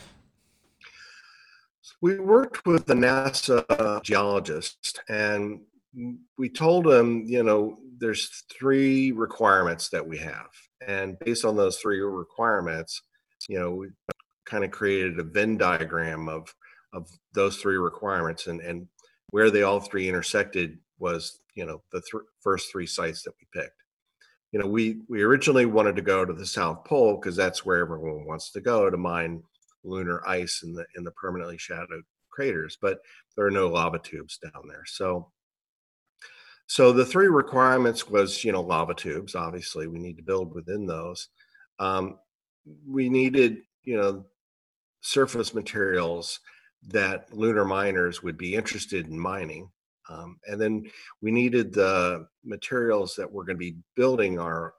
We 2.01 2.21
worked 2.21 2.65
with 2.65 2.87
the 2.87 2.95
NASA 2.95 4.03
geologist, 4.03 5.01
and 5.09 5.63
we 6.37 6.49
told 6.49 6.87
him, 6.87 7.25
you 7.27 7.43
know, 7.43 7.79
there's 7.99 8.45
three 8.57 9.11
requirements 9.11 9.89
that 9.89 10.07
we 10.07 10.19
have. 10.19 10.51
And 10.87 11.19
based 11.19 11.45
on 11.45 11.57
those 11.57 11.79
three 11.79 12.01
requirements, 12.01 13.03
you 13.49 13.59
know, 13.59 13.73
we 13.73 13.89
kind 14.45 14.65
of 14.65 14.71
created 14.71 15.19
a 15.19 15.25
Venn 15.25 15.57
diagram 15.57 16.29
of 16.29 16.55
of 16.95 17.11
those 17.35 17.57
three 17.57 17.77
requirements 17.77 18.47
and 18.47 18.61
and 18.61 18.87
where 19.31 19.51
they 19.51 19.63
all 19.63 19.81
three 19.81 20.09
intersected 20.09 20.79
was, 20.99 21.41
you 21.55 21.67
know, 21.67 21.83
the 21.93 22.01
th- 22.01 22.25
first 22.41 22.71
three 22.73 22.87
sites 22.87 23.23
that 23.23 23.35
we 23.39 23.61
picked. 23.61 23.83
You 24.53 24.61
know, 24.61 24.67
we 24.67 25.03
we 25.09 25.23
originally 25.23 25.67
wanted 25.67 25.97
to 25.97 26.03
go 26.03 26.25
to 26.25 26.33
the 26.33 26.47
South 26.47 26.85
Pole 26.85 27.17
because 27.17 27.37
that's 27.37 27.65
where 27.65 27.79
everyone 27.79 28.27
wants 28.27 28.51
to 28.53 28.61
go 28.61 28.89
to 28.89 28.97
mine 28.97 29.43
lunar 29.85 30.27
ice 30.27 30.63
in 30.63 30.75
the 30.75 30.87
in 30.97 31.05
the 31.05 31.11
permanently 31.13 31.59
shadowed 31.59 32.05
craters, 32.31 32.79
but 32.81 32.99
there 33.37 33.47
are 33.47 33.51
no 33.51 33.69
lava 33.69 33.99
tubes 33.99 34.39
down 34.39 34.69
there. 34.69 34.85
So 34.87 35.31
so 36.69 36.93
the 36.93 37.05
three 37.05 37.29
requirements 37.29 38.09
was, 38.09 38.45
you 38.45 38.53
know, 38.53 38.61
lava 38.61 38.95
tubes. 38.95 39.35
Obviously, 39.35 39.87
we 39.87 39.99
need 39.99 40.19
to 40.19 40.23
build 40.23 40.55
within 40.55 40.87
those. 40.87 41.29
Um, 41.79 42.19
we 42.87 43.09
needed, 43.09 43.63
you 43.85 43.97
know, 43.97 44.27
surface 45.01 45.55
materials 45.55 46.41
that 46.89 47.33
lunar 47.33 47.65
miners 47.65 48.23
would 48.23 48.37
be 48.37 48.55
interested 48.55 49.07
in 49.07 49.19
mining. 49.19 49.71
Um, 50.09 50.39
and 50.47 50.61
then 50.61 50.91
we 51.21 51.31
needed 51.31 51.73
the 51.73 52.27
materials 52.45 53.15
that 53.17 53.31
we're 53.31 53.45
going 53.45 53.57
to 53.57 53.59
be 53.59 53.77
building 53.95 54.39
our 54.39 54.75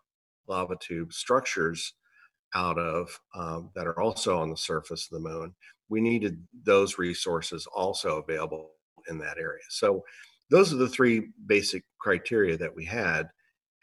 lava 0.47 0.75
tube 0.79 1.13
structures 1.13 1.93
out 2.55 2.79
of 2.79 3.19
um, 3.35 3.69
that 3.75 3.87
are 3.87 3.99
also 3.99 4.39
on 4.39 4.49
the 4.49 4.57
surface 4.57 5.07
of 5.11 5.21
the 5.21 5.29
moon. 5.29 5.53
We 5.87 6.01
needed 6.01 6.41
those 6.63 6.97
resources 6.97 7.67
also 7.67 8.17
available 8.17 8.71
in 9.07 9.19
that 9.19 9.37
area. 9.37 9.63
So 9.69 10.03
those 10.49 10.73
are 10.73 10.77
the 10.77 10.89
three 10.89 11.29
basic 11.45 11.83
criteria 11.99 12.57
that 12.57 12.75
we 12.75 12.85
had. 12.85 13.29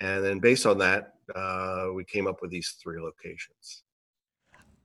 And 0.01 0.25
then 0.25 0.41
based 0.41 0.67
on 0.67 0.79
that, 0.79 1.15
uh, 1.35 1.89
we 1.95 2.05
came 2.05 2.27
up 2.27 2.43
with 2.43 2.51
these 2.51 2.77
three 2.83 3.01
locations. 3.01 3.83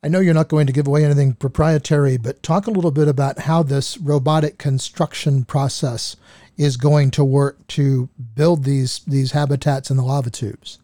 I 0.04 0.08
know 0.08 0.20
you're 0.20 0.34
not 0.34 0.48
going 0.48 0.66
to 0.66 0.74
give 0.74 0.88
away 0.88 1.06
anything 1.06 1.34
proprietary, 1.34 2.18
but 2.18 2.42
talk 2.42 2.66
a 2.66 2.72
little 2.72 2.90
bit 2.90 3.08
about 3.08 3.40
how 3.40 3.62
this 3.62 4.00
robotic 4.00 4.58
construction 4.58 5.46
process 5.46 6.16
is 6.58 6.78
going 6.78 7.12
to 7.12 7.24
work 7.24 7.66
to 7.68 8.10
build 8.36 8.64
these 8.64 9.00
these 9.08 9.32
habitats 9.32 9.90
in 9.90 9.98
the 9.98 10.04
lava 10.04 10.30
tubes. 10.30 10.80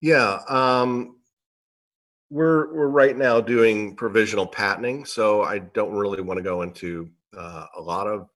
Yeah, 0.00 0.40
um, 0.48 1.16
we're 2.30 2.74
we're 2.74 2.88
right 2.88 3.16
now 3.16 3.40
doing 3.40 3.96
provisional 3.96 4.46
patenting, 4.46 5.04
so 5.04 5.42
I 5.42 5.60
don't 5.60 5.92
really 5.92 6.22
want 6.22 6.38
to 6.38 6.42
go 6.42 6.62
into 6.62 7.10
uh, 7.36 7.66
a 7.76 7.80
lot 7.80 8.06
of 8.06 8.28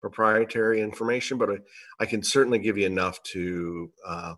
proprietary 0.00 0.80
information, 0.80 1.38
but 1.38 1.50
I, 1.50 1.56
I 2.00 2.06
can 2.06 2.22
certainly 2.22 2.58
give 2.58 2.78
you 2.78 2.86
enough 2.86 3.22
to 3.34 3.90
uh, 4.06 4.34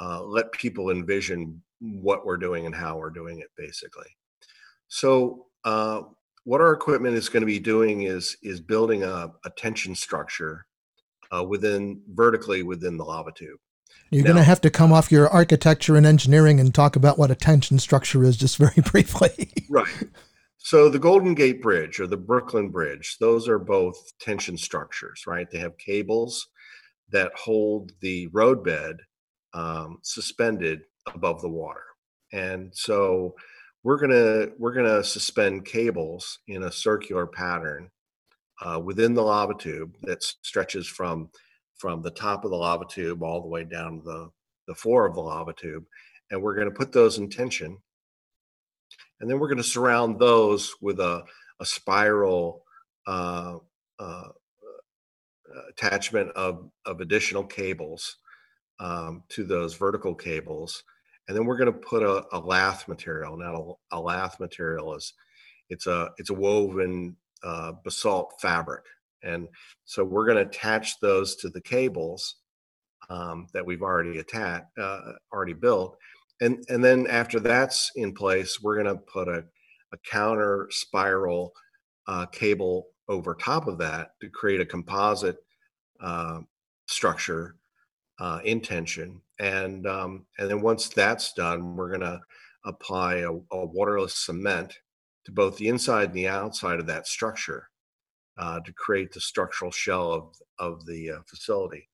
uh, 0.00 0.22
let 0.22 0.52
people 0.52 0.90
envision 0.90 1.62
what 1.80 2.24
we're 2.24 2.36
doing 2.38 2.66
and 2.66 2.74
how 2.74 2.96
we're 2.96 3.10
doing 3.10 3.40
it, 3.40 3.48
basically. 3.56 4.16
So, 4.88 5.46
uh, 5.64 6.02
what 6.46 6.60
our 6.60 6.72
equipment 6.72 7.16
is 7.16 7.28
going 7.28 7.40
to 7.40 7.46
be 7.46 7.58
doing 7.58 8.02
is 8.02 8.36
is 8.40 8.60
building 8.60 9.02
a, 9.02 9.32
a 9.44 9.50
tension 9.56 9.96
structure 9.96 10.64
uh, 11.32 11.42
within 11.42 12.00
vertically 12.08 12.62
within 12.62 12.96
the 12.96 13.04
lava 13.04 13.32
tube. 13.36 13.58
You're 14.10 14.22
going 14.22 14.36
to 14.36 14.44
have 14.44 14.60
to 14.60 14.70
come 14.70 14.92
off 14.92 15.10
your 15.10 15.28
architecture 15.28 15.96
and 15.96 16.06
engineering 16.06 16.60
and 16.60 16.72
talk 16.72 16.94
about 16.94 17.18
what 17.18 17.32
a 17.32 17.34
tension 17.34 17.80
structure 17.80 18.22
is, 18.22 18.36
just 18.36 18.56
very 18.56 18.80
briefly. 18.90 19.50
right. 19.68 19.88
So 20.58 20.88
the 20.88 21.00
Golden 21.00 21.34
Gate 21.34 21.60
Bridge 21.60 21.98
or 21.98 22.06
the 22.06 22.16
Brooklyn 22.16 22.70
Bridge, 22.70 23.16
those 23.18 23.48
are 23.48 23.58
both 23.58 23.96
tension 24.20 24.56
structures, 24.56 25.24
right? 25.26 25.50
They 25.50 25.58
have 25.58 25.76
cables 25.78 26.46
that 27.10 27.32
hold 27.34 27.90
the 28.00 28.28
roadbed 28.28 28.98
um, 29.52 29.98
suspended 30.02 30.82
above 31.12 31.42
the 31.42 31.48
water, 31.48 31.82
and 32.32 32.70
so 32.72 33.34
we're 33.86 33.98
gonna 33.98 34.48
we're 34.58 34.74
gonna 34.74 35.04
suspend 35.04 35.64
cables 35.64 36.40
in 36.48 36.64
a 36.64 36.72
circular 36.72 37.26
pattern 37.26 37.90
uh, 38.62 38.80
within 38.82 39.14
the 39.14 39.22
lava 39.22 39.54
tube 39.54 39.94
that 40.02 40.22
stretches 40.22 40.86
from 40.86 41.30
from 41.76 42.02
the 42.02 42.10
top 42.10 42.44
of 42.44 42.50
the 42.50 42.56
lava 42.56 42.84
tube 42.88 43.22
all 43.22 43.40
the 43.40 43.48
way 43.48 43.64
down 43.64 44.02
the 44.04 44.30
the 44.66 44.74
floor 44.74 45.06
of 45.06 45.14
the 45.14 45.20
lava 45.20 45.52
tube, 45.52 45.84
and 46.30 46.42
we're 46.42 46.54
going 46.56 46.68
to 46.68 46.74
put 46.74 46.92
those 46.92 47.18
in 47.18 47.30
tension 47.30 47.78
and 49.20 49.30
then 49.30 49.38
we're 49.38 49.48
going 49.48 49.56
to 49.58 49.62
surround 49.62 50.18
those 50.18 50.74
with 50.80 51.00
a, 51.00 51.24
a 51.60 51.66
spiral 51.66 52.64
uh, 53.06 53.56
uh, 53.98 54.28
attachment 55.70 56.30
of, 56.32 56.70
of 56.84 57.00
additional 57.00 57.44
cables 57.44 58.16
um, 58.78 59.22
to 59.30 59.44
those 59.44 59.74
vertical 59.74 60.14
cables. 60.14 60.82
And 61.28 61.36
then 61.36 61.44
we're 61.44 61.56
going 61.56 61.72
to 61.72 61.78
put 61.78 62.02
a, 62.02 62.24
a 62.32 62.38
lath 62.38 62.86
material. 62.88 63.36
Now, 63.36 63.76
a, 63.90 63.98
a, 63.98 64.00
lath 64.00 64.38
material 64.38 64.94
is 64.94 65.12
it's 65.68 65.86
a 65.86 66.10
it's 66.18 66.30
a 66.30 66.34
woven 66.34 67.16
uh, 67.42 67.72
basalt 67.84 68.34
fabric, 68.40 68.84
and 69.22 69.48
so 69.84 70.04
we're 70.04 70.26
going 70.26 70.36
to 70.36 70.48
attach 70.48 71.00
those 71.00 71.34
to 71.36 71.48
the 71.48 71.60
cables 71.60 72.36
um, 73.10 73.48
that 73.52 73.66
we've 73.66 73.82
already 73.82 74.18
attached, 74.18 74.66
uh, 74.78 75.12
already 75.32 75.52
built, 75.52 75.96
and 76.40 76.64
and 76.68 76.84
then 76.84 77.06
after 77.08 77.40
that's 77.40 77.90
in 77.96 78.14
place, 78.14 78.62
we're 78.62 78.80
going 78.80 78.96
to 78.96 79.02
put 79.02 79.26
a, 79.28 79.44
a 79.92 79.98
counter 80.08 80.68
spiral 80.70 81.52
uh, 82.06 82.26
cable 82.26 82.86
over 83.08 83.34
top 83.34 83.66
of 83.66 83.78
that 83.78 84.10
to 84.20 84.28
create 84.28 84.60
a 84.60 84.66
composite 84.66 85.38
uh, 86.00 86.40
structure 86.86 87.56
uh, 88.18 88.40
in 88.44 88.60
tension. 88.60 89.20
And 89.38 89.86
um, 89.86 90.26
and 90.38 90.48
then 90.48 90.62
once 90.62 90.88
that's 90.88 91.32
done, 91.34 91.76
we're 91.76 91.88
going 91.88 92.00
to 92.00 92.20
apply 92.64 93.16
a, 93.16 93.32
a, 93.32 93.66
waterless 93.66 94.16
cement 94.16 94.78
to 95.24 95.32
both 95.32 95.56
the 95.56 95.68
inside 95.68 96.08
and 96.08 96.14
the 96.14 96.28
outside 96.28 96.80
of 96.80 96.86
that 96.86 97.06
structure 97.06 97.68
uh, 98.38 98.60
to 98.60 98.72
create 98.72 99.12
the 99.12 99.20
structural 99.20 99.70
shell 99.70 100.12
of 100.12 100.34
of 100.58 100.86
the 100.86 101.10
uh, 101.10 101.18
facility. 101.26 101.88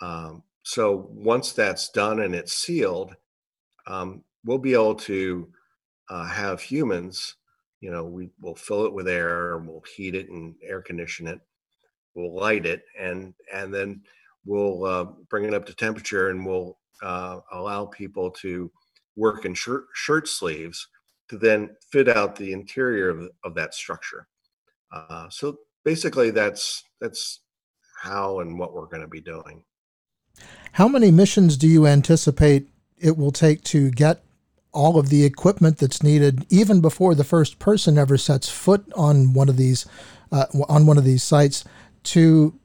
Um, 0.00 0.42
so 0.62 1.08
once 1.10 1.52
that's 1.52 1.90
done 1.90 2.20
and 2.20 2.34
it's 2.34 2.52
sealed, 2.52 3.14
um, 3.86 4.24
we'll 4.44 4.58
be 4.58 4.72
able 4.72 4.94
to 4.94 5.48
uh, 6.08 6.26
have 6.26 6.60
humans, 6.60 7.36
you 7.80 7.90
know, 7.90 8.04
we 8.04 8.30
will 8.40 8.54
fill 8.54 8.84
it 8.84 8.92
with 8.92 9.08
air, 9.08 9.58
we'll 9.58 9.82
heat 9.96 10.14
it 10.14 10.28
and 10.28 10.54
air 10.62 10.82
condition 10.82 11.26
it, 11.26 11.40
we'll 12.14 12.34
light 12.34 12.66
it, 12.66 12.82
and 12.98 13.34
and 13.52 13.72
then 13.72 14.02
we'll 14.46 14.84
uh, 14.84 15.04
bring 15.28 15.44
it 15.44 15.54
up 15.54 15.66
to 15.66 15.74
temperature, 15.74 16.30
and 16.30 16.46
we'll 16.46 16.78
uh, 17.02 17.40
allow 17.52 17.86
people 17.86 18.30
to 18.30 18.70
work 19.16 19.44
in 19.44 19.54
shirt 19.54 19.84
shirt 19.94 20.28
sleeves 20.28 20.86
to 21.28 21.36
then 21.36 21.70
fit 21.90 22.08
out 22.08 22.36
the 22.36 22.52
interior 22.52 23.10
of, 23.10 23.28
of 23.44 23.54
that 23.54 23.74
structure. 23.74 24.28
Uh, 24.92 25.28
so 25.28 25.58
basically, 25.84 26.30
that's 26.30 26.84
that's 27.00 27.40
how 28.00 28.40
and 28.40 28.58
what 28.58 28.72
we're 28.72 28.86
going 28.86 29.02
to 29.02 29.08
be 29.08 29.20
doing. 29.20 29.62
How 30.72 30.88
many 30.88 31.10
missions 31.10 31.56
do 31.56 31.66
you 31.66 31.86
anticipate 31.86 32.68
it 32.98 33.16
will 33.16 33.32
take 33.32 33.62
to 33.64 33.90
get 33.90 34.22
all 34.72 34.98
of 34.98 35.08
the 35.08 35.24
equipment 35.24 35.78
that's 35.78 36.02
needed, 36.02 36.44
even 36.50 36.82
before 36.82 37.14
the 37.14 37.24
first 37.24 37.58
person 37.58 37.96
ever 37.96 38.18
sets 38.18 38.50
foot 38.50 38.84
on 38.94 39.32
one 39.32 39.48
of 39.48 39.56
these 39.56 39.86
uh, 40.30 40.46
on 40.68 40.86
one 40.86 40.98
of 40.98 41.04
these 41.04 41.22
sites, 41.22 41.64
to 42.02 42.58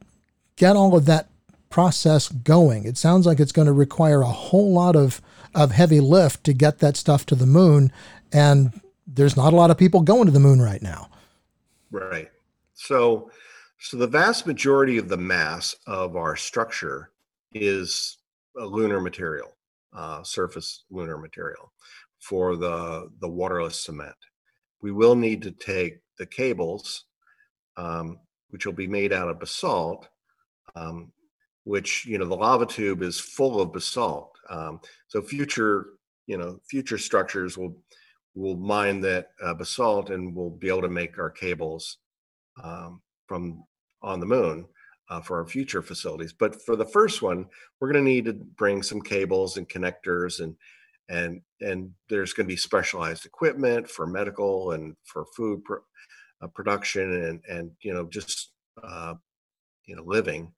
get 0.56 0.76
all 0.76 0.94
of 0.94 1.06
that 1.06 1.28
process 1.72 2.28
going? 2.28 2.84
It 2.84 2.96
sounds 2.96 3.26
like 3.26 3.40
it's 3.40 3.50
going 3.50 3.66
to 3.66 3.72
require 3.72 4.22
a 4.22 4.26
whole 4.26 4.72
lot 4.72 4.94
of 4.94 5.20
of 5.54 5.72
heavy 5.72 6.00
lift 6.00 6.44
to 6.44 6.52
get 6.52 6.78
that 6.78 6.96
stuff 6.96 7.26
to 7.26 7.34
the 7.34 7.46
moon, 7.46 7.92
and 8.32 8.80
there's 9.06 9.36
not 9.36 9.52
a 9.52 9.56
lot 9.56 9.70
of 9.70 9.76
people 9.76 10.00
going 10.00 10.26
to 10.26 10.32
the 10.32 10.40
moon 10.40 10.62
right 10.62 10.80
now. 10.82 11.10
Right. 11.90 12.30
So, 12.74 13.30
so 13.78 13.96
the 13.96 14.06
vast 14.06 14.46
majority 14.46 14.96
of 14.96 15.08
the 15.08 15.16
mass 15.16 15.74
of 15.86 16.16
our 16.16 16.36
structure 16.36 17.10
is 17.52 18.18
a 18.58 18.64
lunar 18.64 19.00
material, 19.00 19.52
uh, 19.94 20.22
surface 20.22 20.84
lunar 20.90 21.18
material 21.18 21.72
for 22.18 22.56
the, 22.56 23.10
the 23.20 23.28
waterless 23.28 23.84
cement. 23.84 24.16
We 24.80 24.90
will 24.90 25.16
need 25.16 25.42
to 25.42 25.50
take 25.50 26.00
the 26.18 26.26
cables, 26.26 27.04
um, 27.76 28.18
which 28.50 28.64
will 28.64 28.72
be 28.72 28.86
made 28.86 29.12
out 29.12 29.28
of 29.28 29.38
basalt, 29.38 30.08
um, 30.74 31.12
which, 31.64 32.04
you 32.06 32.18
know, 32.18 32.26
the 32.26 32.36
lava 32.36 32.66
tube 32.66 33.02
is 33.02 33.20
full 33.20 33.60
of 33.60 33.72
basalt. 33.72 34.36
Um, 34.50 34.80
so 35.08 35.22
future, 35.22 35.86
you 36.26 36.36
know, 36.36 36.58
future 36.68 36.98
structures 36.98 37.56
will 37.56 37.76
will 38.34 38.56
mine 38.56 39.00
that 39.02 39.28
uh, 39.42 39.52
basalt 39.52 40.08
and 40.10 40.34
we'll 40.34 40.50
be 40.50 40.68
able 40.68 40.80
to 40.80 40.88
make 40.88 41.18
our 41.18 41.30
cables 41.30 41.98
um, 42.62 43.02
from 43.26 43.62
on 44.02 44.20
the 44.20 44.26
moon 44.26 44.66
uh, 45.10 45.20
for 45.20 45.38
our 45.38 45.46
future 45.46 45.82
facilities. 45.82 46.32
But 46.32 46.62
for 46.64 46.74
the 46.74 46.86
first 46.86 47.20
one, 47.20 47.46
we're 47.78 47.92
going 47.92 48.04
to 48.04 48.10
need 48.10 48.24
to 48.24 48.32
bring 48.32 48.82
some 48.82 49.00
cables 49.00 49.56
and 49.56 49.68
connectors 49.68 50.40
and 50.40 50.56
and 51.08 51.42
and 51.60 51.90
there's 52.08 52.32
going 52.32 52.46
to 52.46 52.52
be 52.52 52.56
specialized 52.56 53.26
equipment 53.26 53.88
for 53.88 54.06
medical 54.06 54.72
and 54.72 54.96
for 55.04 55.26
food 55.36 55.62
pr- 55.64 55.84
uh, 56.40 56.46
production 56.48 57.24
and 57.24 57.40
and 57.48 57.70
you 57.82 57.92
know 57.92 58.06
just 58.06 58.52
uh, 58.82 59.14
you 59.84 59.96
know 59.96 60.04
living 60.04 60.52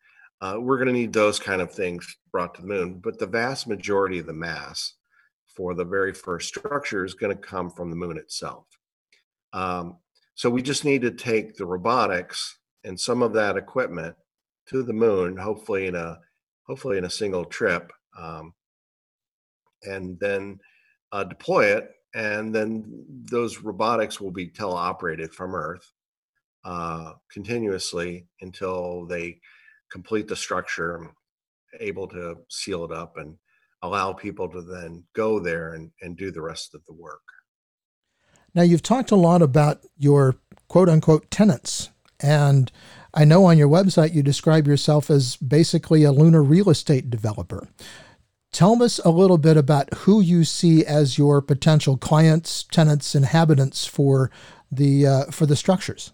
uh, 0.44 0.58
we're 0.60 0.76
going 0.76 0.88
to 0.88 0.92
need 0.92 1.12
those 1.12 1.38
kind 1.38 1.62
of 1.62 1.72
things 1.72 2.16
brought 2.30 2.54
to 2.54 2.60
the 2.60 2.66
moon 2.66 3.00
but 3.02 3.18
the 3.18 3.26
vast 3.26 3.66
majority 3.66 4.18
of 4.18 4.26
the 4.26 4.32
mass 4.32 4.94
for 5.46 5.74
the 5.74 5.84
very 5.84 6.12
first 6.12 6.48
structure 6.48 7.04
is 7.04 7.14
going 7.14 7.34
to 7.34 7.42
come 7.42 7.70
from 7.70 7.90
the 7.90 7.96
moon 7.96 8.16
itself 8.16 8.66
um, 9.52 9.96
so 10.34 10.50
we 10.50 10.62
just 10.62 10.84
need 10.84 11.02
to 11.02 11.10
take 11.10 11.56
the 11.56 11.66
robotics 11.66 12.58
and 12.84 12.98
some 12.98 13.22
of 13.22 13.32
that 13.32 13.56
equipment 13.56 14.14
to 14.66 14.82
the 14.82 14.92
moon 14.92 15.36
hopefully 15.36 15.86
in 15.86 15.94
a 15.94 16.18
hopefully 16.66 16.98
in 16.98 17.04
a 17.04 17.10
single 17.10 17.44
trip 17.44 17.92
um, 18.18 18.52
and 19.84 20.18
then 20.18 20.58
uh, 21.12 21.24
deploy 21.24 21.66
it. 21.66 21.90
And 22.14 22.54
then 22.54 23.04
those 23.30 23.58
robotics 23.58 24.20
will 24.20 24.30
be 24.30 24.48
teleoperated 24.48 25.32
from 25.32 25.54
Earth 25.54 25.90
uh, 26.64 27.14
continuously 27.32 28.26
until 28.40 29.06
they 29.06 29.40
complete 29.94 30.26
the 30.26 30.34
structure, 30.34 31.08
able 31.78 32.08
to 32.08 32.34
seal 32.48 32.84
it 32.84 32.90
up 32.90 33.16
and 33.16 33.36
allow 33.80 34.12
people 34.12 34.48
to 34.48 34.60
then 34.60 35.04
go 35.14 35.38
there 35.38 35.74
and, 35.74 35.92
and 36.02 36.16
do 36.16 36.32
the 36.32 36.42
rest 36.42 36.74
of 36.74 36.84
the 36.86 36.92
work. 36.92 37.22
Now, 38.56 38.62
you've 38.62 38.82
talked 38.82 39.12
a 39.12 39.16
lot 39.16 39.40
about 39.40 39.82
your 39.96 40.34
quote 40.66 40.88
unquote 40.88 41.30
tenants. 41.30 41.90
And 42.18 42.72
I 43.14 43.24
know 43.24 43.44
on 43.44 43.56
your 43.56 43.68
website 43.68 44.14
you 44.14 44.22
describe 44.24 44.66
yourself 44.66 45.10
as 45.10 45.36
basically 45.36 46.02
a 46.02 46.10
lunar 46.10 46.42
real 46.42 46.70
estate 46.70 47.08
developer. 47.08 47.68
Tell 48.50 48.82
us 48.82 48.98
a 49.04 49.10
little 49.10 49.38
bit 49.38 49.56
about 49.56 49.94
who 49.94 50.20
you 50.20 50.42
see 50.42 50.84
as 50.84 51.18
your 51.18 51.40
potential 51.40 51.96
clients, 51.96 52.64
tenants, 52.64 53.14
inhabitants 53.14 53.86
for 53.86 54.32
the 54.72 55.06
uh, 55.06 55.24
for 55.30 55.46
the 55.46 55.56
structures. 55.56 56.12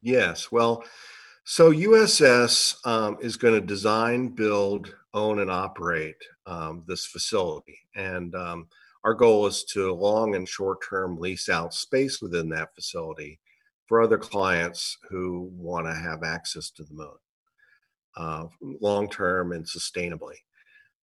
Yes, 0.00 0.50
well, 0.50 0.84
so 1.44 1.72
USS 1.72 2.76
um, 2.86 3.16
is 3.20 3.36
going 3.36 3.54
to 3.54 3.66
design, 3.66 4.28
build, 4.28 4.94
own, 5.14 5.40
and 5.40 5.50
operate 5.50 6.16
um, 6.46 6.84
this 6.86 7.06
facility, 7.06 7.78
and 7.96 8.34
um, 8.34 8.68
our 9.04 9.14
goal 9.14 9.46
is 9.46 9.64
to 9.64 9.92
long 9.92 10.34
and 10.34 10.48
short-term 10.48 11.18
lease 11.18 11.48
out 11.48 11.74
space 11.74 12.22
within 12.22 12.48
that 12.50 12.74
facility 12.74 13.40
for 13.86 14.00
other 14.00 14.18
clients 14.18 14.96
who 15.10 15.50
want 15.54 15.86
to 15.86 15.94
have 15.94 16.22
access 16.22 16.70
to 16.70 16.84
the 16.84 16.94
moon, 16.94 17.08
uh, 18.16 18.46
long-term 18.80 19.52
and 19.52 19.64
sustainably. 19.64 20.36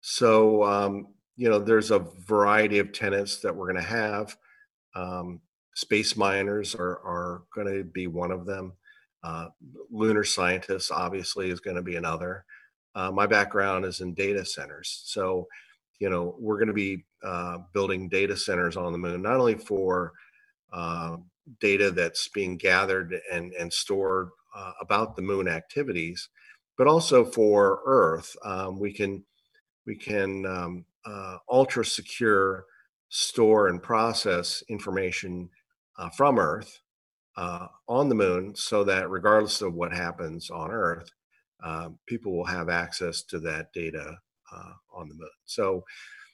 So, 0.02 0.64
um, 0.64 1.08
you 1.36 1.50
know, 1.50 1.60
there's 1.60 1.92
a 1.92 2.00
variety 2.00 2.80
of 2.80 2.94
tenants 2.94 3.38
that 3.42 3.56
we're 3.56 3.72
going 3.72 3.84
to 3.84 3.90
have. 3.90 4.36
Um, 4.96 5.42
space 5.76 6.16
miners 6.16 6.74
are, 6.76 7.00
are 7.06 7.44
going 7.54 7.68
to 7.68 7.84
be 7.84 8.08
one 8.08 8.32
of 8.32 8.46
them. 8.46 8.74
Uh, 9.24 9.48
lunar 9.92 10.24
scientists, 10.24 10.92
obviously, 10.92 11.50
is 11.50 11.60
going 11.60 11.76
to 11.76 11.82
be 11.82 11.96
another. 11.96 12.46
Uh, 12.96 13.12
my 13.12 13.28
background 13.28 13.86
is 13.86 14.02
in 14.02 14.14
data 14.14 14.46
centers. 14.46 15.02
So, 15.06 15.48
you 16.00 16.10
know, 16.10 16.36
we're 16.40 16.58
going 16.58 16.68
to 16.68 16.74
be 16.74 17.06
uh, 17.24 17.60
building 17.74 18.08
data 18.08 18.38
centers 18.38 18.78
on 18.78 18.92
the 18.92 18.98
moon, 18.98 19.22
not 19.22 19.36
only 19.36 19.56
for 19.56 20.14
uh, 20.72 21.18
data 21.60 21.92
that's 21.92 22.28
being 22.30 22.58
gathered 22.58 23.20
and, 23.32 23.52
and 23.54 23.72
stored 23.72 24.30
uh, 24.56 24.72
about 24.82 25.16
the 25.16 25.22
moon 25.22 25.48
activities, 25.48 26.30
but 26.78 26.88
also 26.88 27.26
for 27.26 27.82
Earth. 27.86 28.36
Um, 28.44 28.80
we 28.80 28.94
can 28.94 29.24
we 29.86 29.96
can 29.96 30.46
um, 30.46 30.86
uh, 31.06 31.38
ultra 31.50 31.84
secure 31.84 32.66
store 33.10 33.68
and 33.68 33.82
process 33.82 34.64
information 34.70 35.50
from 36.16 36.40
Earth 36.40 36.80
uh, 37.40 37.68
on 37.88 38.10
the 38.10 38.16
moon 38.16 38.54
so 38.54 38.84
that 38.84 39.10
regardless 39.10 39.62
of 39.62 39.74
what 39.74 39.94
happens 39.94 40.50
on 40.50 40.72
Earth, 40.72 41.10
uh, 41.64 41.88
people 42.06 42.36
will 42.36 42.46
have 42.46 42.68
access 42.68 43.24
to 43.24 43.40
that 43.40 43.72
data 43.74 44.18
uh, 44.54 44.74
on 44.94 45.08
the 45.08 45.16
moon. 45.16 45.30
So, 45.46 45.86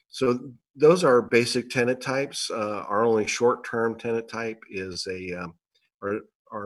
so 0.08 0.40
those 0.74 1.04
are 1.04 1.22
basic 1.22 1.70
tenant 1.70 2.00
types. 2.00 2.50
Uh, 2.50 2.84
our 2.88 3.04
only 3.04 3.26
short-term 3.26 3.96
tenant 3.96 4.28
type 4.28 4.60
is 4.68 5.06
a 5.08 5.34
um, 5.34 5.54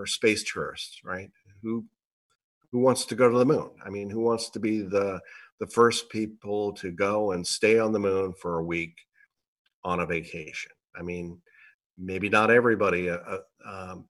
space 0.07 0.51
tourists, 0.51 1.01
right? 1.05 1.31
Who 1.63 1.85
who 2.73 2.79
wants 2.79 3.05
to 3.07 3.17
go 3.17 3.29
to 3.29 3.37
the 3.37 3.45
moon? 3.45 3.71
I 3.85 3.91
mean, 3.91 4.09
who 4.09 4.21
wants 4.21 4.49
to 4.51 4.61
be 4.61 4.81
the 4.81 5.21
the 5.59 5.67
first 5.67 6.09
people 6.09 6.73
to 6.75 6.91
go 6.91 7.33
and 7.33 7.47
stay 7.47 7.79
on 7.79 7.93
the 7.93 7.99
moon 7.99 8.33
for 8.41 8.59
a 8.59 8.65
week 8.65 8.95
on 9.85 10.01
a 10.01 10.07
vacation. 10.07 10.73
I 10.99 11.03
mean, 11.03 11.43
maybe 11.99 12.31
not 12.31 12.51
everybody 12.51 13.11
uh, 13.11 13.19
uh, 13.19 13.39
um, 13.67 14.07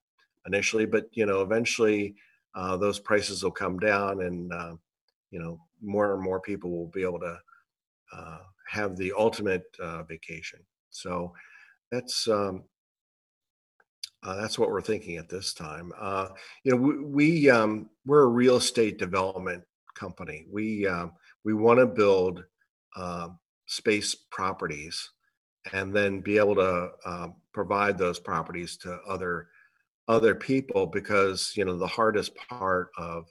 initially, 0.47 0.87
but 0.87 1.07
you 1.13 1.27
know, 1.27 1.43
eventually 1.43 2.15
uh, 2.55 2.77
those 2.77 2.99
prices 2.99 3.43
will 3.43 3.51
come 3.51 3.79
down, 3.79 4.23
and 4.23 4.53
uh, 4.53 4.75
you 5.31 5.39
know, 5.39 5.61
more 5.83 6.15
and 6.15 6.23
more 6.23 6.41
people 6.41 6.71
will 6.71 6.89
be 6.89 7.03
able 7.03 7.21
to 7.21 7.39
uh, 8.13 8.39
have 8.69 8.97
the 8.97 9.13
ultimate 9.17 9.65
uh, 9.81 10.03
vacation. 10.05 10.61
So 10.91 11.33
that's 11.93 12.29
um, 12.29 12.65
that's 14.23 14.59
what 14.59 14.71
we're 14.71 14.81
thinking 14.81 15.17
at 15.17 15.29
this 15.29 15.55
time. 15.55 15.93
you 16.65 16.73
know, 16.73 16.77
we, 16.77 16.99
we 17.05 17.51
um, 17.51 17.89
we're 18.05 18.23
a 18.23 18.29
real 18.29 18.57
estate 18.57 18.99
development 18.99 19.63
company. 19.95 20.47
We 20.51 20.87
um, 20.87 21.13
we 21.45 21.55
want 21.55 21.79
to 21.79 21.87
build 21.87 22.45
uh, 22.97 23.29
space 23.67 24.15
properties 24.31 25.11
and 25.73 25.95
then 25.95 26.21
be 26.21 26.39
able 26.39 26.57
to 26.57 26.91
uh, 27.05 27.29
provide 27.53 27.99
those 27.99 28.19
properties 28.19 28.77
to 28.79 28.99
other 29.09 29.49
other 30.11 30.35
people 30.35 30.87
because 30.87 31.53
you 31.57 31.65
know 31.65 31.79
the 31.79 31.87
hardest 31.87 32.33
part 32.49 32.89
of 32.99 33.27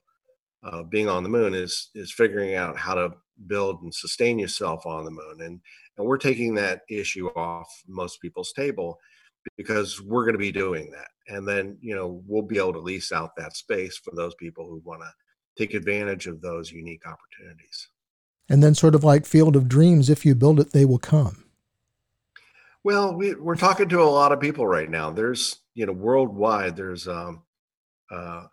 uh, 0.64 0.82
being 0.84 1.10
on 1.10 1.24
the 1.24 1.30
moon 1.30 1.54
is 1.54 1.90
is 1.94 2.12
figuring 2.12 2.56
out 2.56 2.78
how 2.78 2.94
to 2.94 3.12
build 3.48 3.82
and 3.82 3.94
sustain 3.94 4.40
yourself 4.40 4.86
on 4.86 5.04
the 5.04 5.12
moon 5.12 5.42
and 5.42 5.60
and 5.98 6.08
we're 6.08 6.18
taking 6.18 6.56
that 6.56 6.82
issue 6.90 7.28
off 7.36 7.68
most 7.88 8.22
people's 8.22 8.54
table 8.54 8.98
because 9.58 10.02
we're 10.02 10.24
going 10.24 10.34
to 10.34 10.40
be 10.40 10.54
doing 10.54 10.90
that 10.90 11.10
and 11.28 11.46
then 11.46 11.78
you 11.82 11.94
know 11.94 12.24
we'll 12.26 12.42
be 12.42 12.58
able 12.58 12.74
to 12.74 12.80
lease 12.80 13.12
out 13.12 13.36
that 13.36 13.58
space 13.58 13.98
for 13.98 14.16
those 14.16 14.36
people 14.36 14.66
who 14.66 14.82
want 14.86 15.02
to 15.02 15.12
take 15.58 15.74
advantage 15.74 16.28
of 16.28 16.40
those 16.40 16.72
unique 16.72 17.04
opportunities 17.06 17.90
and 18.50 18.64
then 18.64 18.74
sort 18.74 18.96
of 18.96 19.04
like 19.04 19.26
Field 19.26 19.56
of 19.56 19.70
Dreams, 19.70 20.10
if 20.10 20.26
you 20.26 20.34
build 20.34 20.60
it, 20.60 20.72
they 20.72 20.84
will 20.84 20.98
come. 20.98 21.46
Well, 22.84 23.14
we, 23.14 23.36
we're 23.36 23.56
talking 23.56 23.90
to 23.90 24.02
a 24.02 24.04
lot 24.04 24.32
of 24.32 24.40
people 24.40 24.66
right 24.66 24.90
now. 24.90 25.12
There's 25.12 25.58
you 25.80 25.86
know, 25.86 25.94
worldwide, 25.94 26.76
there's 26.76 27.08
um, 27.08 27.42
uh, 28.12 28.44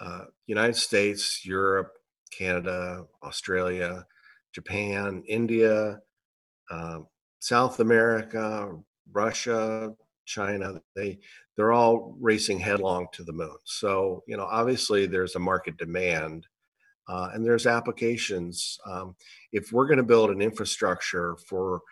uh, 0.00 0.24
United 0.46 0.76
States, 0.76 1.44
Europe, 1.44 1.92
Canada, 2.30 3.04
Australia, 3.22 4.06
Japan, 4.54 5.22
India, 5.28 6.00
um, 6.70 7.06
South 7.40 7.80
America, 7.80 8.74
Russia, 9.12 9.92
China. 10.24 10.80
They 10.96 11.18
they're 11.54 11.74
all 11.74 12.16
racing 12.18 12.60
headlong 12.60 13.08
to 13.12 13.24
the 13.24 13.34
moon. 13.34 13.58
So 13.64 14.24
you 14.26 14.38
know, 14.38 14.46
obviously, 14.46 15.04
there's 15.04 15.36
a 15.36 15.40
market 15.40 15.76
demand. 15.76 16.46
Uh, 17.06 17.28
and 17.34 17.44
there's 17.44 17.66
applications. 17.66 18.78
Um, 18.90 19.14
if 19.52 19.70
we're 19.70 19.86
going 19.86 19.98
to 19.98 20.02
build 20.02 20.30
an 20.30 20.40
infrastructure 20.40 21.36
for 21.46 21.82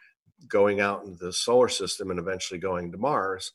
going 0.48 0.80
out 0.80 1.04
into 1.04 1.22
the 1.22 1.34
solar 1.34 1.68
system 1.68 2.10
and 2.10 2.18
eventually 2.18 2.58
going 2.58 2.90
to 2.90 2.96
Mars, 2.96 3.52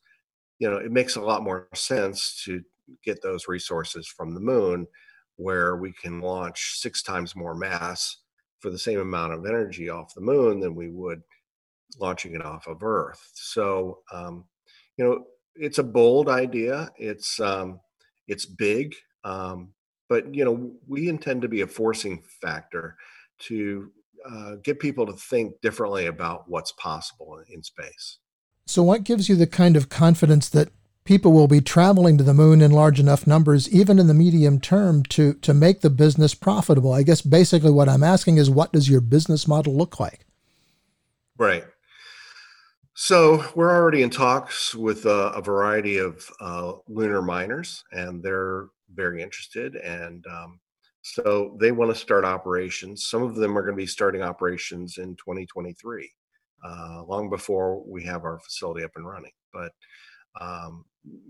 you 0.59 0.69
know, 0.69 0.77
it 0.77 0.91
makes 0.91 1.15
a 1.15 1.21
lot 1.21 1.43
more 1.43 1.67
sense 1.73 2.41
to 2.45 2.61
get 3.03 3.21
those 3.21 3.47
resources 3.47 4.07
from 4.07 4.33
the 4.33 4.39
moon 4.39 4.87
where 5.35 5.75
we 5.75 5.93
can 5.93 6.19
launch 6.19 6.73
six 6.77 7.03
times 7.03 7.35
more 7.35 7.53
mass 7.55 8.17
for 8.59 8.71
the 8.71 8.79
same 8.79 8.99
amount 8.99 9.33
of 9.33 9.45
energy 9.45 9.89
off 9.89 10.13
the 10.15 10.21
moon 10.21 10.59
than 10.59 10.73
we 10.73 10.89
would 10.89 11.21
launching 11.99 12.33
it 12.35 12.43
off 12.43 12.67
of 12.67 12.83
Earth. 12.83 13.29
So, 13.33 13.99
um, 14.11 14.45
you 14.97 15.05
know, 15.05 15.25
it's 15.55 15.77
a 15.77 15.83
bold 15.83 16.29
idea. 16.29 16.89
It's 16.97 17.39
um, 17.39 17.79
it's 18.27 18.45
big, 18.45 18.95
um, 19.23 19.73
but 20.09 20.33
you 20.33 20.43
know, 20.43 20.71
we 20.87 21.09
intend 21.09 21.41
to 21.43 21.47
be 21.47 21.61
a 21.61 21.67
forcing 21.67 22.23
factor 22.41 22.97
to 23.39 23.91
uh, 24.29 24.55
get 24.63 24.79
people 24.79 25.05
to 25.05 25.13
think 25.13 25.53
differently 25.61 26.07
about 26.07 26.49
what's 26.49 26.71
possible 26.73 27.39
in 27.49 27.63
space. 27.63 28.17
So, 28.67 28.83
what 28.83 29.05
gives 29.05 29.29
you 29.29 29.35
the 29.35 29.47
kind 29.47 29.77
of 29.77 29.87
confidence 29.87 30.49
that 30.49 30.69
people 31.05 31.31
will 31.31 31.47
be 31.47 31.61
traveling 31.61 32.17
to 32.17 32.23
the 32.23 32.33
moon 32.33 32.61
in 32.61 32.71
large 32.71 32.99
enough 32.99 33.25
numbers, 33.25 33.69
even 33.69 33.97
in 33.97 34.07
the 34.07 34.13
medium 34.13 34.59
term, 34.59 35.03
to 35.03 35.33
to 35.35 35.53
make 35.53 35.79
the 35.79 35.89
business 35.89 36.33
profitable? 36.33 36.91
I 36.91 37.03
guess 37.03 37.21
basically 37.21 37.71
what 37.71 37.87
I'm 37.87 38.03
asking 38.03 38.37
is, 38.37 38.49
what 38.49 38.73
does 38.73 38.89
your 38.89 39.01
business 39.01 39.47
model 39.47 39.75
look 39.75 40.01
like? 40.01 40.25
Right. 41.37 41.63
So 42.93 43.45
we're 43.55 43.71
already 43.71 44.01
in 44.01 44.09
talks 44.09 44.75
with 44.75 45.05
uh, 45.05 45.31
a 45.33 45.41
variety 45.41 45.97
of 45.97 46.29
uh, 46.41 46.73
lunar 46.89 47.21
miners, 47.21 47.85
and 47.91 48.21
they're 48.21 48.67
very 48.93 49.21
interested. 49.21 49.75
And 49.75 50.25
um, 50.27 50.59
so 51.03 51.55
they 51.59 51.71
want 51.71 51.89
to 51.93 51.95
start 51.95 52.25
operations. 52.25 53.07
Some 53.07 53.23
of 53.23 53.35
them 53.35 53.57
are 53.57 53.61
going 53.61 53.75
to 53.75 53.81
be 53.81 53.87
starting 53.87 54.23
operations 54.23 54.97
in 54.97 55.15
2023, 55.15 56.11
uh, 56.63 57.03
long 57.07 57.29
before 57.29 57.83
we 57.85 58.03
have 58.03 58.23
our 58.23 58.39
facility 58.39 58.83
up 58.83 58.91
and 58.95 59.07
running. 59.07 59.31
But 59.53 59.71
um, 60.39 60.85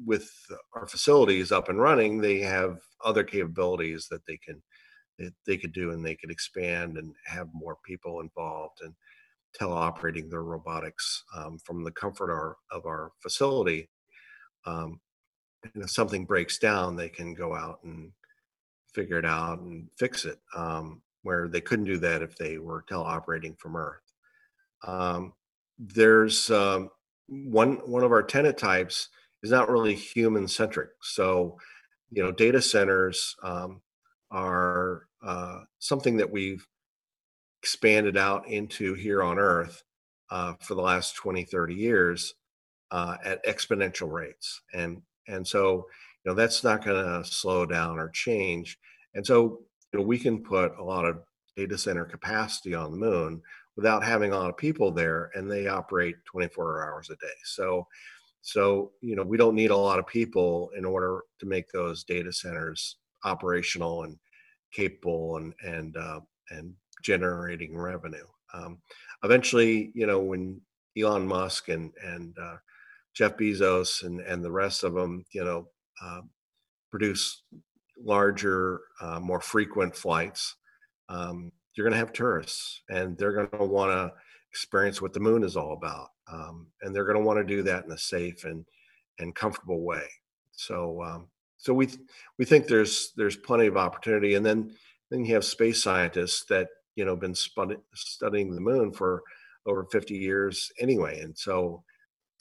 with 0.06 0.30
our 0.74 0.88
facilities 0.88 1.52
up 1.52 1.70
and 1.70 1.80
running, 1.80 2.20
they 2.20 2.40
have 2.40 2.80
other 3.04 3.24
capabilities 3.24 4.08
that 4.10 4.26
they 4.26 4.38
can 4.38 4.62
that 5.20 5.34
they 5.48 5.58
could 5.58 5.74
do, 5.74 5.92
and 5.92 6.06
they 6.06 6.16
could 6.16 6.30
expand 6.30 6.98
and 6.98 7.14
have 7.26 7.48
more 7.52 7.78
people 7.84 8.20
involved 8.20 8.82
and 8.82 8.94
teleoperating 9.60 10.30
their 10.30 10.44
robotics 10.44 11.24
um, 11.36 11.58
from 11.64 11.84
the 11.84 11.92
comfort 11.92 12.30
of 12.30 12.38
our, 12.38 12.58
of 12.72 12.86
our 12.86 13.12
facility. 13.22 13.90
Um, 14.68 15.00
and 15.74 15.84
if 15.84 15.90
something 15.90 16.26
breaks 16.26 16.60
down, 16.60 16.96
they 16.96 17.10
can 17.10 17.34
go 17.34 17.56
out 17.56 17.80
and 17.84 18.12
figure 18.94 19.18
it 19.18 19.26
out 19.26 19.60
and 19.60 19.88
fix 19.98 20.26
it, 20.26 20.40
um, 20.56 21.02
where 21.24 21.48
they 21.48 21.62
couldn't 21.62 21.86
do 21.86 21.98
that 21.98 22.22
if 22.22 22.38
they 22.38 22.60
were 22.60 22.86
teleoperating 22.90 23.58
from 23.60 23.76
Earth. 23.76 24.07
Um, 24.84 25.34
there's 25.78 26.50
um, 26.50 26.90
one 27.28 27.76
one 27.86 28.04
of 28.04 28.12
our 28.12 28.24
tenant 28.24 28.58
types 28.58 29.10
is 29.44 29.52
not 29.52 29.70
really 29.70 29.96
human 29.96 30.48
centric. 30.48 30.90
So, 31.02 31.58
you 32.12 32.24
know, 32.24 32.32
data 32.32 32.62
centers 32.62 33.36
um, 33.44 33.82
are 34.32 35.08
uh, 35.24 35.62
something 35.80 36.18
that 36.18 36.32
we've 36.32 36.66
expanded 37.62 38.18
out 38.18 38.48
into 38.48 38.94
here 38.94 39.22
on 39.24 39.38
Earth 39.40 39.84
uh, 40.32 40.54
for 40.62 40.76
the 40.76 40.82
last 40.82 41.16
20, 41.16 41.44
30 41.44 41.76
years 41.76 42.34
uh, 42.92 43.18
at 43.24 43.46
exponential 43.46 44.12
rates. 44.12 44.62
And 44.74 45.02
and 45.28 45.46
so, 45.46 45.86
you 46.24 46.32
know, 46.32 46.34
that's 46.34 46.64
not 46.64 46.84
going 46.84 47.04
to 47.04 47.30
slow 47.30 47.66
down 47.66 48.00
or 48.00 48.10
change. 48.10 48.78
And 49.14 49.26
so, 49.26 49.60
you 49.92 50.00
know, 50.00 50.06
we 50.06 50.18
can 50.18 50.42
put 50.42 50.78
a 50.78 50.84
lot 50.84 51.06
of 51.06 51.20
data 51.56 51.78
center 51.78 52.06
capacity 52.06 52.74
on 52.74 52.92
the 52.92 52.98
moon 52.98 53.42
without 53.78 54.04
having 54.04 54.34
a 54.34 54.36
lot 54.36 54.50
of 54.50 54.58
people 54.58 54.92
there, 54.92 55.30
and 55.36 55.50
they 55.50 55.68
operate 55.68 56.16
24 56.26 56.84
hours 56.84 57.10
a 57.10 57.16
day. 57.16 57.34
So, 57.46 57.88
so 58.42 58.92
you 59.02 59.16
know, 59.16 59.24
we 59.24 59.38
don't 59.38 59.56
need 59.56 59.72
a 59.72 59.78
lot 59.78 60.00
of 60.00 60.08
people 60.08 60.72
in 60.76 60.84
order 60.84 61.22
to 61.40 61.46
make 61.46 61.72
those 61.72 62.04
data 62.04 62.34
centers 62.34 62.98
operational 63.24 64.04
and 64.04 64.18
capable 64.74 65.38
and 65.38 65.54
and 65.64 65.96
uh, 65.96 66.20
and 66.50 66.74
generating 67.04 67.78
revenue. 67.78 68.26
Um, 68.54 68.80
eventually, 69.24 69.92
you 69.94 70.08
know, 70.08 70.20
when 70.20 70.60
Elon 70.98 71.28
Musk 71.28 71.70
and 71.70 71.92
and 72.04 72.36
uh, 72.42 72.58
Jeff 73.14 73.38
Bezos 73.38 74.04
and 74.04 74.20
and 74.22 74.44
the 74.44 74.52
rest 74.52 74.84
of 74.84 74.94
them, 74.94 75.24
you 75.32 75.44
know, 75.44 75.68
uh, 76.04 76.22
produce 76.90 77.44
larger, 78.00 78.82
uh, 79.02 79.20
more 79.20 79.42
frequent 79.42 79.96
flights, 79.96 80.56
um, 81.10 81.52
you're 81.78 81.86
going 81.86 81.94
to 81.94 82.00
have 82.00 82.14
tourists, 82.14 82.82
and 82.90 83.18
they're 83.18 83.34
going 83.34 83.50
to 83.50 83.66
want 83.66 83.92
to 83.92 84.12
experience 84.52 85.02
what 85.02 85.14
the 85.14 85.20
moon 85.20 85.44
is 85.44 85.56
all 85.56 85.74
about, 85.74 86.10
um, 86.32 86.68
and 86.82 86.94
they're 86.94 87.06
going 87.06 87.18
to 87.18 87.24
want 87.24 87.38
to 87.38 87.56
do 87.56 87.62
that 87.64 87.86
in 87.86 87.92
a 87.92 87.98
safe 87.98 88.44
and 88.44 88.66
and 89.20 89.36
comfortable 89.36 89.82
way. 89.82 90.04
So, 90.52 91.02
um, 91.04 91.28
so 91.58 91.74
we 91.74 91.90
we 92.38 92.46
think 92.46 92.68
there's 92.68 93.14
there's 93.16 93.38
plenty 93.38 93.68
of 93.68 93.78
opportunity, 93.78 94.36
and 94.36 94.46
then 94.46 94.74
then 95.12 95.24
you 95.24 95.34
have 95.36 95.46
space 95.46 95.82
scientists 95.82 96.46
that 96.46 96.68
you 96.96 97.06
know 97.06 97.16
been 97.16 97.36
spud- 97.36 97.82
studying 97.94 98.54
the 98.54 98.62
moon 98.62 98.92
for 98.92 99.24
over 99.66 99.86
50 99.92 100.16
years 100.16 100.72
anyway, 100.80 101.22
and 101.22 101.38
so 101.38 101.84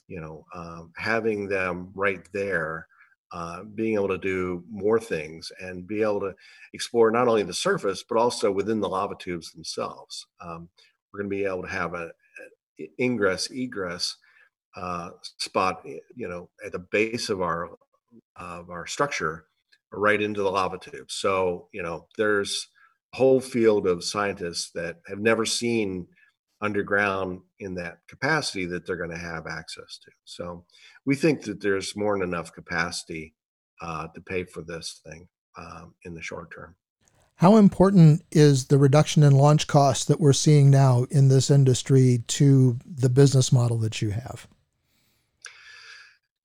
you 0.07 0.19
know 0.19 0.45
um, 0.55 0.91
having 0.95 1.47
them 1.47 1.91
right 1.93 2.27
there 2.33 2.87
uh, 3.31 3.63
being 3.63 3.95
able 3.95 4.07
to 4.07 4.17
do 4.17 4.63
more 4.69 4.99
things 4.99 5.51
and 5.59 5.87
be 5.87 6.01
able 6.01 6.19
to 6.19 6.33
explore 6.73 7.11
not 7.11 7.27
only 7.27 7.43
the 7.43 7.53
surface 7.53 8.03
but 8.07 8.17
also 8.17 8.51
within 8.51 8.79
the 8.79 8.87
lava 8.87 9.15
tubes 9.19 9.51
themselves. 9.51 10.25
Um, 10.39 10.69
we're 11.11 11.21
going 11.21 11.29
to 11.29 11.35
be 11.35 11.45
able 11.45 11.63
to 11.63 11.69
have 11.69 11.93
a, 11.93 12.11
a 12.79 12.89
ingress 12.99 13.49
egress 13.51 14.15
uh, 14.75 15.09
spot, 15.37 15.81
you 16.15 16.27
know, 16.27 16.49
at 16.65 16.71
the 16.71 16.79
base 16.79 17.29
of 17.29 17.41
our 17.41 17.71
of 18.35 18.69
our 18.69 18.85
structure, 18.85 19.45
right 19.91 20.21
into 20.21 20.41
the 20.41 20.51
lava 20.51 20.77
tubes. 20.77 21.15
So 21.15 21.67
you 21.73 21.83
know, 21.83 22.07
there's 22.17 22.67
a 23.13 23.17
whole 23.17 23.41
field 23.41 23.87
of 23.87 24.03
scientists 24.03 24.71
that 24.75 24.97
have 25.07 25.19
never 25.19 25.45
seen 25.45 26.07
underground 26.61 27.41
in 27.59 27.75
that 27.75 27.99
capacity 28.07 28.65
that 28.65 28.85
they're 28.85 28.95
going 28.95 29.11
to 29.11 29.17
have 29.17 29.45
access 29.47 29.99
to. 30.03 30.11
So 30.25 30.65
we 31.05 31.15
think 31.15 31.43
that 31.43 31.61
there's 31.61 31.95
more 31.95 32.17
than 32.17 32.27
enough 32.27 32.51
capacity 32.53 33.35
uh, 33.81 34.07
to 34.15 34.21
pay 34.21 34.43
for 34.43 34.61
this 34.61 35.01
thing 35.05 35.27
um, 35.57 35.93
in 36.03 36.13
the 36.13 36.21
short 36.21 36.51
term. 36.53 36.75
How 37.35 37.57
important 37.57 38.23
is 38.31 38.65
the 38.65 38.79
reduction 38.79 39.21
in 39.21 39.33
launch 39.33 39.67
costs 39.67 40.05
that 40.05 40.19
we're 40.19 40.33
seeing 40.33 40.71
now 40.71 41.05
in 41.11 41.27
this 41.27 41.51
industry 41.51 42.23
to 42.27 42.79
the 42.83 43.09
business 43.09 43.51
model 43.51 43.77
that 43.79 44.01
you 44.01 44.09
have? 44.09 44.47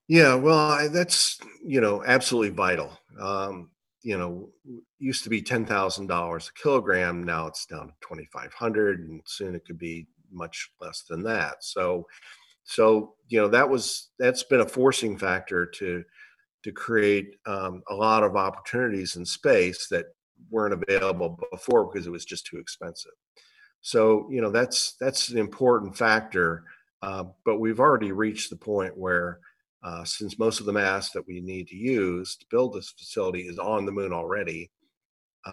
Yeah, 0.06 0.34
well, 0.34 0.58
I, 0.58 0.88
that's 0.88 1.38
you 1.64 1.80
know 1.80 2.04
absolutely 2.04 2.50
vital. 2.50 2.98
Um, 3.18 3.70
you 4.02 4.18
know, 4.18 4.48
used 4.98 5.24
to 5.24 5.30
be 5.30 5.42
ten 5.42 5.64
thousand 5.64 6.06
dollars 6.06 6.50
a 6.50 6.60
kilogram. 6.60 7.22
Now 7.24 7.46
it's 7.46 7.66
down 7.66 7.88
to 7.88 7.94
twenty 8.00 8.26
five 8.32 8.52
hundred, 8.52 9.00
and 9.00 9.20
soon 9.24 9.54
it 9.54 9.64
could 9.64 9.78
be 9.78 10.06
much 10.30 10.70
less 10.80 11.04
than 11.08 11.22
that. 11.24 11.56
So, 11.60 12.06
so 12.64 13.14
you 13.28 13.40
know 13.40 13.48
that 13.48 13.68
was 13.68 14.10
that's 14.18 14.42
been 14.42 14.60
a 14.60 14.68
forcing 14.68 15.16
factor 15.16 15.66
to 15.66 16.04
to 16.64 16.72
create 16.72 17.36
um, 17.46 17.82
a 17.90 17.94
lot 17.94 18.22
of 18.22 18.36
opportunities 18.36 19.16
in 19.16 19.24
space 19.24 19.88
that 19.88 20.06
weren't 20.50 20.74
available 20.74 21.38
before 21.50 21.86
because 21.86 22.06
it 22.06 22.12
was 22.12 22.24
just 22.24 22.46
too 22.46 22.58
expensive. 22.58 23.12
So 23.80 24.28
you 24.30 24.40
know 24.40 24.50
that's 24.50 24.94
that's 25.00 25.28
an 25.28 25.38
important 25.38 25.96
factor. 25.96 26.64
Uh, 27.02 27.24
but 27.44 27.58
we've 27.58 27.80
already 27.80 28.12
reached 28.12 28.48
the 28.50 28.56
point 28.56 28.96
where 28.96 29.40
uh, 29.82 30.04
since 30.04 30.38
most 30.38 30.60
of 30.60 30.66
the 30.66 30.72
mass 30.72 31.10
that 31.10 31.26
we 31.26 31.40
need 31.40 31.66
to 31.68 31.76
use 31.76 32.36
to 32.36 32.46
build 32.50 32.74
this 32.74 32.90
facility 32.90 33.42
is 33.42 33.58
on 33.58 33.84
the 33.84 33.92
moon 33.92 34.12
already, 34.12 34.70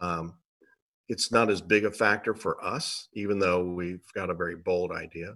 um, 0.01 0.35
it's 1.07 1.31
not 1.31 1.49
as 1.49 1.61
big 1.61 1.85
a 1.85 1.91
factor 1.91 2.35
for 2.35 2.63
us, 2.63 3.07
even 3.13 3.39
though 3.39 3.65
we've 3.65 4.05
got 4.13 4.29
a 4.29 4.35
very 4.35 4.55
bold 4.55 4.91
idea. 4.91 5.35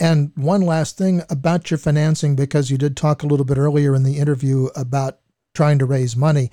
And 0.00 0.32
one 0.34 0.62
last 0.62 0.98
thing 0.98 1.22
about 1.30 1.70
your 1.70 1.78
financing, 1.78 2.34
because 2.34 2.70
you 2.70 2.76
did 2.76 2.96
talk 2.96 3.22
a 3.22 3.26
little 3.26 3.46
bit 3.46 3.56
earlier 3.56 3.94
in 3.94 4.02
the 4.02 4.18
interview 4.18 4.68
about 4.74 5.20
trying 5.54 5.78
to 5.78 5.86
raise 5.86 6.16
money. 6.16 6.50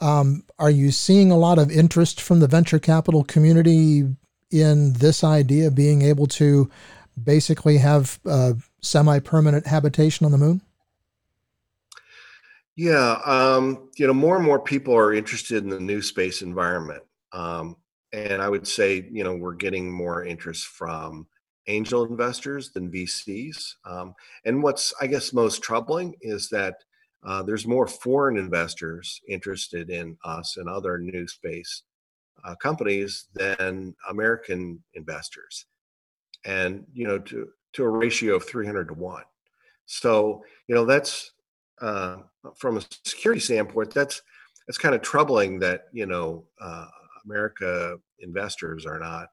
Um, 0.00 0.44
are 0.58 0.70
you 0.70 0.90
seeing 0.90 1.30
a 1.30 1.38
lot 1.38 1.58
of 1.58 1.70
interest 1.70 2.20
from 2.20 2.40
the 2.40 2.48
venture 2.48 2.80
capital 2.80 3.22
community 3.22 4.04
in 4.50 4.92
this 4.94 5.22
idea 5.22 5.68
of 5.68 5.74
being 5.74 6.02
able 6.02 6.26
to 6.26 6.68
basically 7.22 7.78
have 7.78 8.18
semi 8.82 9.20
permanent 9.20 9.68
habitation 9.68 10.26
on 10.26 10.32
the 10.32 10.38
moon? 10.38 10.60
Yeah, 12.76 13.20
um, 13.24 13.88
you 13.96 14.06
know, 14.06 14.14
more 14.14 14.36
and 14.36 14.44
more 14.44 14.58
people 14.60 14.94
are 14.96 15.14
interested 15.14 15.62
in 15.62 15.70
the 15.70 15.78
new 15.80 16.02
space 16.02 16.42
environment. 16.42 17.02
Um, 17.32 17.76
and 18.12 18.42
I 18.42 18.48
would 18.48 18.66
say, 18.66 19.08
you 19.12 19.22
know, 19.24 19.34
we're 19.36 19.54
getting 19.54 19.90
more 19.90 20.24
interest 20.24 20.66
from 20.66 21.26
angel 21.68 22.04
investors 22.04 22.70
than 22.72 22.90
VCs. 22.90 23.74
Um, 23.84 24.14
and 24.44 24.62
what's, 24.62 24.92
I 25.00 25.06
guess, 25.06 25.32
most 25.32 25.62
troubling 25.62 26.14
is 26.20 26.48
that 26.50 26.76
uh, 27.24 27.42
there's 27.42 27.66
more 27.66 27.86
foreign 27.86 28.36
investors 28.36 29.20
interested 29.28 29.88
in 29.88 30.16
us 30.24 30.56
and 30.56 30.68
other 30.68 30.98
new 30.98 31.26
space 31.26 31.82
uh, 32.44 32.54
companies 32.56 33.28
than 33.34 33.94
American 34.10 34.82
investors, 34.94 35.66
and 36.44 36.84
you 36.94 37.06
know, 37.06 37.18
to 37.18 37.48
to 37.74 37.84
a 37.84 37.88
ratio 37.88 38.36
of 38.36 38.44
300 38.44 38.88
to 38.88 38.94
one. 38.94 39.24
So 39.86 40.44
you 40.68 40.74
know, 40.74 40.86
that's 40.86 41.32
uh, 41.80 42.18
from 42.56 42.76
a 42.76 42.82
security 43.04 43.40
standpoint, 43.40 43.92
that's 43.92 44.22
that's 44.66 44.78
kind 44.78 44.94
of 44.94 45.02
troubling 45.02 45.58
that 45.60 45.84
you 45.92 46.06
know 46.06 46.44
uh, 46.60 46.86
America 47.24 47.96
investors 48.20 48.86
are 48.86 48.98
not 48.98 49.28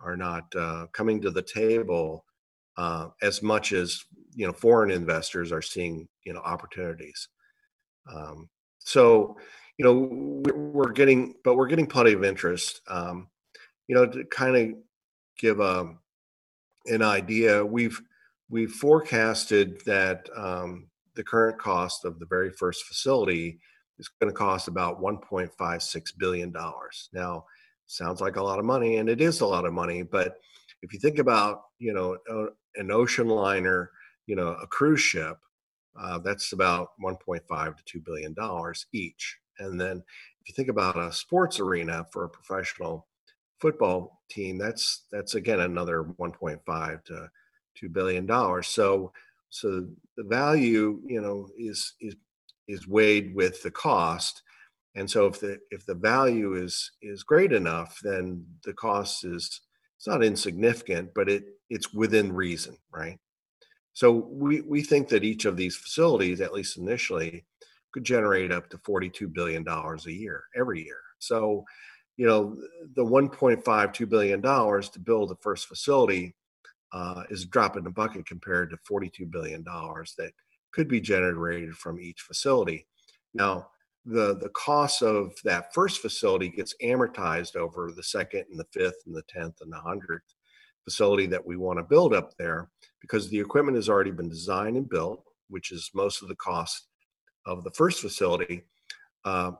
are 0.00 0.16
not 0.16 0.44
uh, 0.56 0.86
coming 0.92 1.20
to 1.20 1.30
the 1.30 1.42
table 1.42 2.24
uh, 2.76 3.08
as 3.22 3.42
much 3.42 3.72
as 3.72 4.04
you 4.34 4.46
know 4.46 4.52
foreign 4.52 4.90
investors 4.90 5.52
are 5.52 5.62
seeing 5.62 6.08
you 6.24 6.32
know 6.32 6.40
opportunities. 6.40 7.28
Um, 8.12 8.48
so 8.78 9.36
you 9.78 9.84
know 9.84 10.42
we're 10.52 10.92
getting, 10.92 11.34
but 11.44 11.56
we're 11.56 11.68
getting 11.68 11.86
plenty 11.86 12.12
of 12.12 12.24
interest. 12.24 12.80
Um, 12.88 13.28
you 13.88 13.94
know 13.94 14.06
to 14.06 14.24
kind 14.24 14.56
of 14.56 14.78
give 15.38 15.60
a 15.60 15.80
um, 15.80 15.98
an 16.86 17.02
idea, 17.02 17.64
we've 17.64 18.00
we've 18.48 18.72
forecasted 18.72 19.80
that 19.86 20.28
um, 20.36 20.89
the 21.14 21.24
current 21.24 21.58
cost 21.58 22.04
of 22.04 22.18
the 22.18 22.26
very 22.26 22.50
first 22.50 22.84
facility 22.84 23.58
is 23.98 24.08
going 24.20 24.32
to 24.32 24.36
cost 24.36 24.68
about 24.68 25.00
1.56 25.00 26.18
billion 26.18 26.50
dollars. 26.50 27.08
Now, 27.12 27.44
sounds 27.86 28.20
like 28.20 28.36
a 28.36 28.42
lot 28.42 28.58
of 28.58 28.64
money, 28.64 28.96
and 28.96 29.08
it 29.08 29.20
is 29.20 29.40
a 29.40 29.46
lot 29.46 29.66
of 29.66 29.72
money. 29.72 30.02
But 30.02 30.36
if 30.82 30.92
you 30.92 30.98
think 30.98 31.18
about, 31.18 31.62
you 31.78 31.92
know, 31.92 32.16
an 32.76 32.90
ocean 32.90 33.28
liner, 33.28 33.90
you 34.26 34.36
know, 34.36 34.56
a 34.62 34.66
cruise 34.66 35.00
ship, 35.00 35.38
uh, 36.00 36.18
that's 36.18 36.52
about 36.52 36.90
1.5 37.02 37.76
to 37.76 37.84
2 37.84 38.00
billion 38.00 38.32
dollars 38.32 38.86
each. 38.92 39.38
And 39.58 39.80
then 39.80 40.02
if 40.40 40.48
you 40.48 40.54
think 40.54 40.68
about 40.68 40.96
a 40.96 41.12
sports 41.12 41.60
arena 41.60 42.06
for 42.12 42.24
a 42.24 42.28
professional 42.28 43.06
football 43.58 44.22
team, 44.30 44.56
that's 44.56 45.04
that's 45.12 45.34
again 45.34 45.60
another 45.60 46.04
1.5 46.18 47.04
to 47.04 47.30
2 47.74 47.88
billion 47.88 48.24
dollars. 48.24 48.68
So 48.68 49.12
so 49.50 49.86
the 50.16 50.24
value, 50.24 51.00
you 51.06 51.20
know, 51.20 51.48
is 51.58 51.94
is 52.00 52.14
is 52.68 52.88
weighed 52.88 53.34
with 53.34 53.62
the 53.62 53.70
cost. 53.70 54.42
And 54.94 55.10
so 55.10 55.26
if 55.26 55.40
the 55.40 55.58
if 55.70 55.84
the 55.86 55.94
value 55.94 56.54
is 56.54 56.92
is 57.02 57.22
great 57.22 57.52
enough, 57.52 57.98
then 58.02 58.44
the 58.64 58.72
cost 58.72 59.24
is 59.24 59.60
it's 59.96 60.06
not 60.06 60.24
insignificant, 60.24 61.10
but 61.14 61.28
it 61.28 61.44
it's 61.68 61.92
within 61.92 62.32
reason, 62.32 62.76
right? 62.92 63.18
So 63.92 64.12
we 64.30 64.60
we 64.62 64.82
think 64.82 65.08
that 65.08 65.24
each 65.24 65.44
of 65.44 65.56
these 65.56 65.76
facilities, 65.76 66.40
at 66.40 66.54
least 66.54 66.78
initially, 66.78 67.44
could 67.92 68.04
generate 68.04 68.52
up 68.52 68.70
to 68.70 68.78
$42 68.78 69.32
billion 69.32 69.66
a 69.66 70.10
year 70.10 70.44
every 70.54 70.84
year. 70.84 71.00
So, 71.18 71.64
you 72.16 72.26
know, 72.26 72.56
the 72.94 73.04
1.52 73.04 74.08
billion 74.08 74.40
dollars 74.40 74.88
to 74.90 75.00
build 75.00 75.30
the 75.30 75.36
first 75.36 75.66
facility 75.66 76.34
uh, 76.92 77.24
is 77.30 77.44
a 77.44 77.48
drop 77.48 77.76
in 77.76 77.84
the 77.84 77.90
bucket 77.90 78.26
compared 78.26 78.70
to 78.70 78.76
$42 78.90 79.30
billion 79.30 79.62
that 79.64 80.32
could 80.72 80.88
be 80.88 81.00
generated 81.00 81.74
from 81.74 82.00
each 82.00 82.20
facility. 82.20 82.86
Now, 83.34 83.68
the, 84.04 84.36
the 84.36 84.50
cost 84.50 85.02
of 85.02 85.34
that 85.44 85.74
first 85.74 86.00
facility 86.00 86.48
gets 86.48 86.74
amortized 86.82 87.56
over 87.56 87.92
the 87.92 88.02
second 88.02 88.44
and 88.50 88.58
the 88.58 88.66
fifth 88.72 89.02
and 89.06 89.14
the 89.14 89.22
10th 89.24 89.60
and 89.60 89.72
the 89.72 89.76
100th 89.76 90.20
facility 90.84 91.26
that 91.26 91.44
we 91.44 91.56
want 91.56 91.78
to 91.78 91.84
build 91.84 92.14
up 92.14 92.36
there 92.38 92.70
because 93.00 93.28
the 93.28 93.38
equipment 93.38 93.76
has 93.76 93.88
already 93.88 94.10
been 94.10 94.28
designed 94.28 94.76
and 94.76 94.88
built, 94.88 95.22
which 95.48 95.70
is 95.70 95.90
most 95.94 96.22
of 96.22 96.28
the 96.28 96.36
cost 96.36 96.88
of 97.46 97.62
the 97.64 97.70
first 97.72 98.00
facility. 98.00 98.62
Uh, 99.24 99.52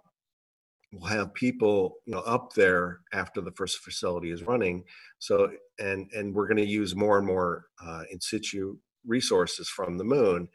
we'll 0.93 1.09
have 1.11 1.33
people 1.35 1.97
you 2.07 2.13
know 2.13 2.21
up 2.21 2.53
there 2.55 3.01
after 3.13 3.41
the 3.41 3.53
first 3.53 3.79
facility 3.79 4.31
is 4.31 4.43
running. 4.43 4.85
So 5.19 5.51
and 5.79 6.11
and 6.13 6.35
we're 6.35 6.49
going 6.49 6.57
to 6.59 6.67
use 6.67 6.95
more 6.97 7.19
and 7.19 7.27
more 7.27 7.67
uh, 7.85 8.03
in 8.11 8.21
situ 8.21 8.77
resources 9.07 9.69
from 9.69 9.99
the 9.99 10.05
moon 10.05 10.49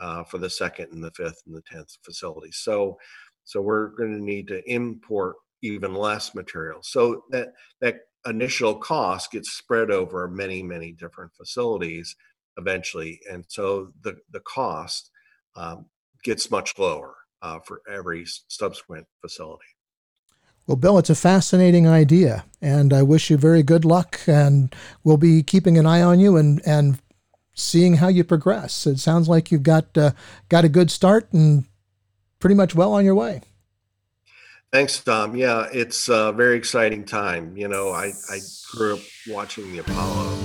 uh, 0.00 0.24
for 0.24 0.38
the 0.38 0.50
second 0.50 0.88
and 0.92 1.04
the 1.04 1.12
fifth 1.12 1.42
and 1.46 1.54
the 1.54 1.62
tenth 1.62 1.96
facilities 2.02 2.56
so 2.56 2.98
so 3.44 3.60
we're 3.60 3.88
going 3.88 4.12
to 4.12 4.22
need 4.22 4.48
to 4.48 4.62
import 4.70 5.36
even 5.62 5.94
less 5.94 6.34
material. 6.34 6.80
So 6.82 7.24
that 7.30 7.48
that 7.80 7.96
initial 8.26 8.74
cost 8.76 9.32
gets 9.32 9.50
spread 9.52 9.90
over 9.90 10.28
many 10.28 10.62
many 10.62 10.92
different 10.92 11.32
facilities 11.34 12.16
eventually. 12.56 13.20
And 13.30 13.44
so 13.48 13.90
the 14.02 14.16
the 14.30 14.40
cost 14.40 15.10
um, 15.56 15.86
gets 16.24 16.50
much 16.50 16.78
lower 16.78 17.14
uh, 17.42 17.58
for 17.60 17.82
every 17.88 18.24
subsequent 18.48 19.06
facility 19.20 19.64
well, 20.72 20.78
Bill, 20.78 20.96
it's 20.96 21.10
a 21.10 21.14
fascinating 21.14 21.86
idea, 21.86 22.46
and 22.62 22.94
I 22.94 23.02
wish 23.02 23.28
you 23.28 23.36
very 23.36 23.62
good 23.62 23.84
luck. 23.84 24.18
And 24.26 24.74
we'll 25.04 25.18
be 25.18 25.42
keeping 25.42 25.76
an 25.76 25.84
eye 25.84 26.00
on 26.00 26.18
you 26.18 26.38
and 26.38 26.62
and 26.64 26.98
seeing 27.52 27.96
how 27.96 28.08
you 28.08 28.24
progress. 28.24 28.86
It 28.86 28.98
sounds 28.98 29.28
like 29.28 29.52
you've 29.52 29.64
got 29.64 29.98
uh, 29.98 30.12
got 30.48 30.64
a 30.64 30.70
good 30.70 30.90
start 30.90 31.30
and 31.30 31.66
pretty 32.38 32.54
much 32.54 32.74
well 32.74 32.94
on 32.94 33.04
your 33.04 33.14
way. 33.14 33.42
Thanks, 34.72 34.98
Tom. 35.04 35.36
Yeah, 35.36 35.68
it's 35.74 36.08
a 36.08 36.32
very 36.32 36.56
exciting 36.56 37.04
time. 37.04 37.54
You 37.54 37.68
know, 37.68 37.90
I, 37.90 38.12
I 38.30 38.38
grew 38.70 38.94
up 38.94 39.00
watching 39.28 39.70
the 39.72 39.80
Apollo. 39.80 40.38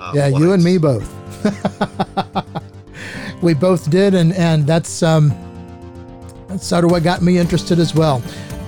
Uh, 0.00 0.12
yeah, 0.16 0.30
flights. 0.30 0.38
you 0.40 0.52
and 0.52 0.64
me 0.64 0.78
both. 0.78 1.08
we 3.40 3.54
both 3.54 3.88
did, 3.88 4.14
and 4.14 4.32
and 4.32 4.66
that's 4.66 5.04
um, 5.04 5.28
that's 6.48 6.66
sort 6.66 6.84
of 6.84 6.90
what 6.90 7.04
got 7.04 7.22
me 7.22 7.38
interested 7.38 7.78
as 7.78 7.94
well. 7.94 8.20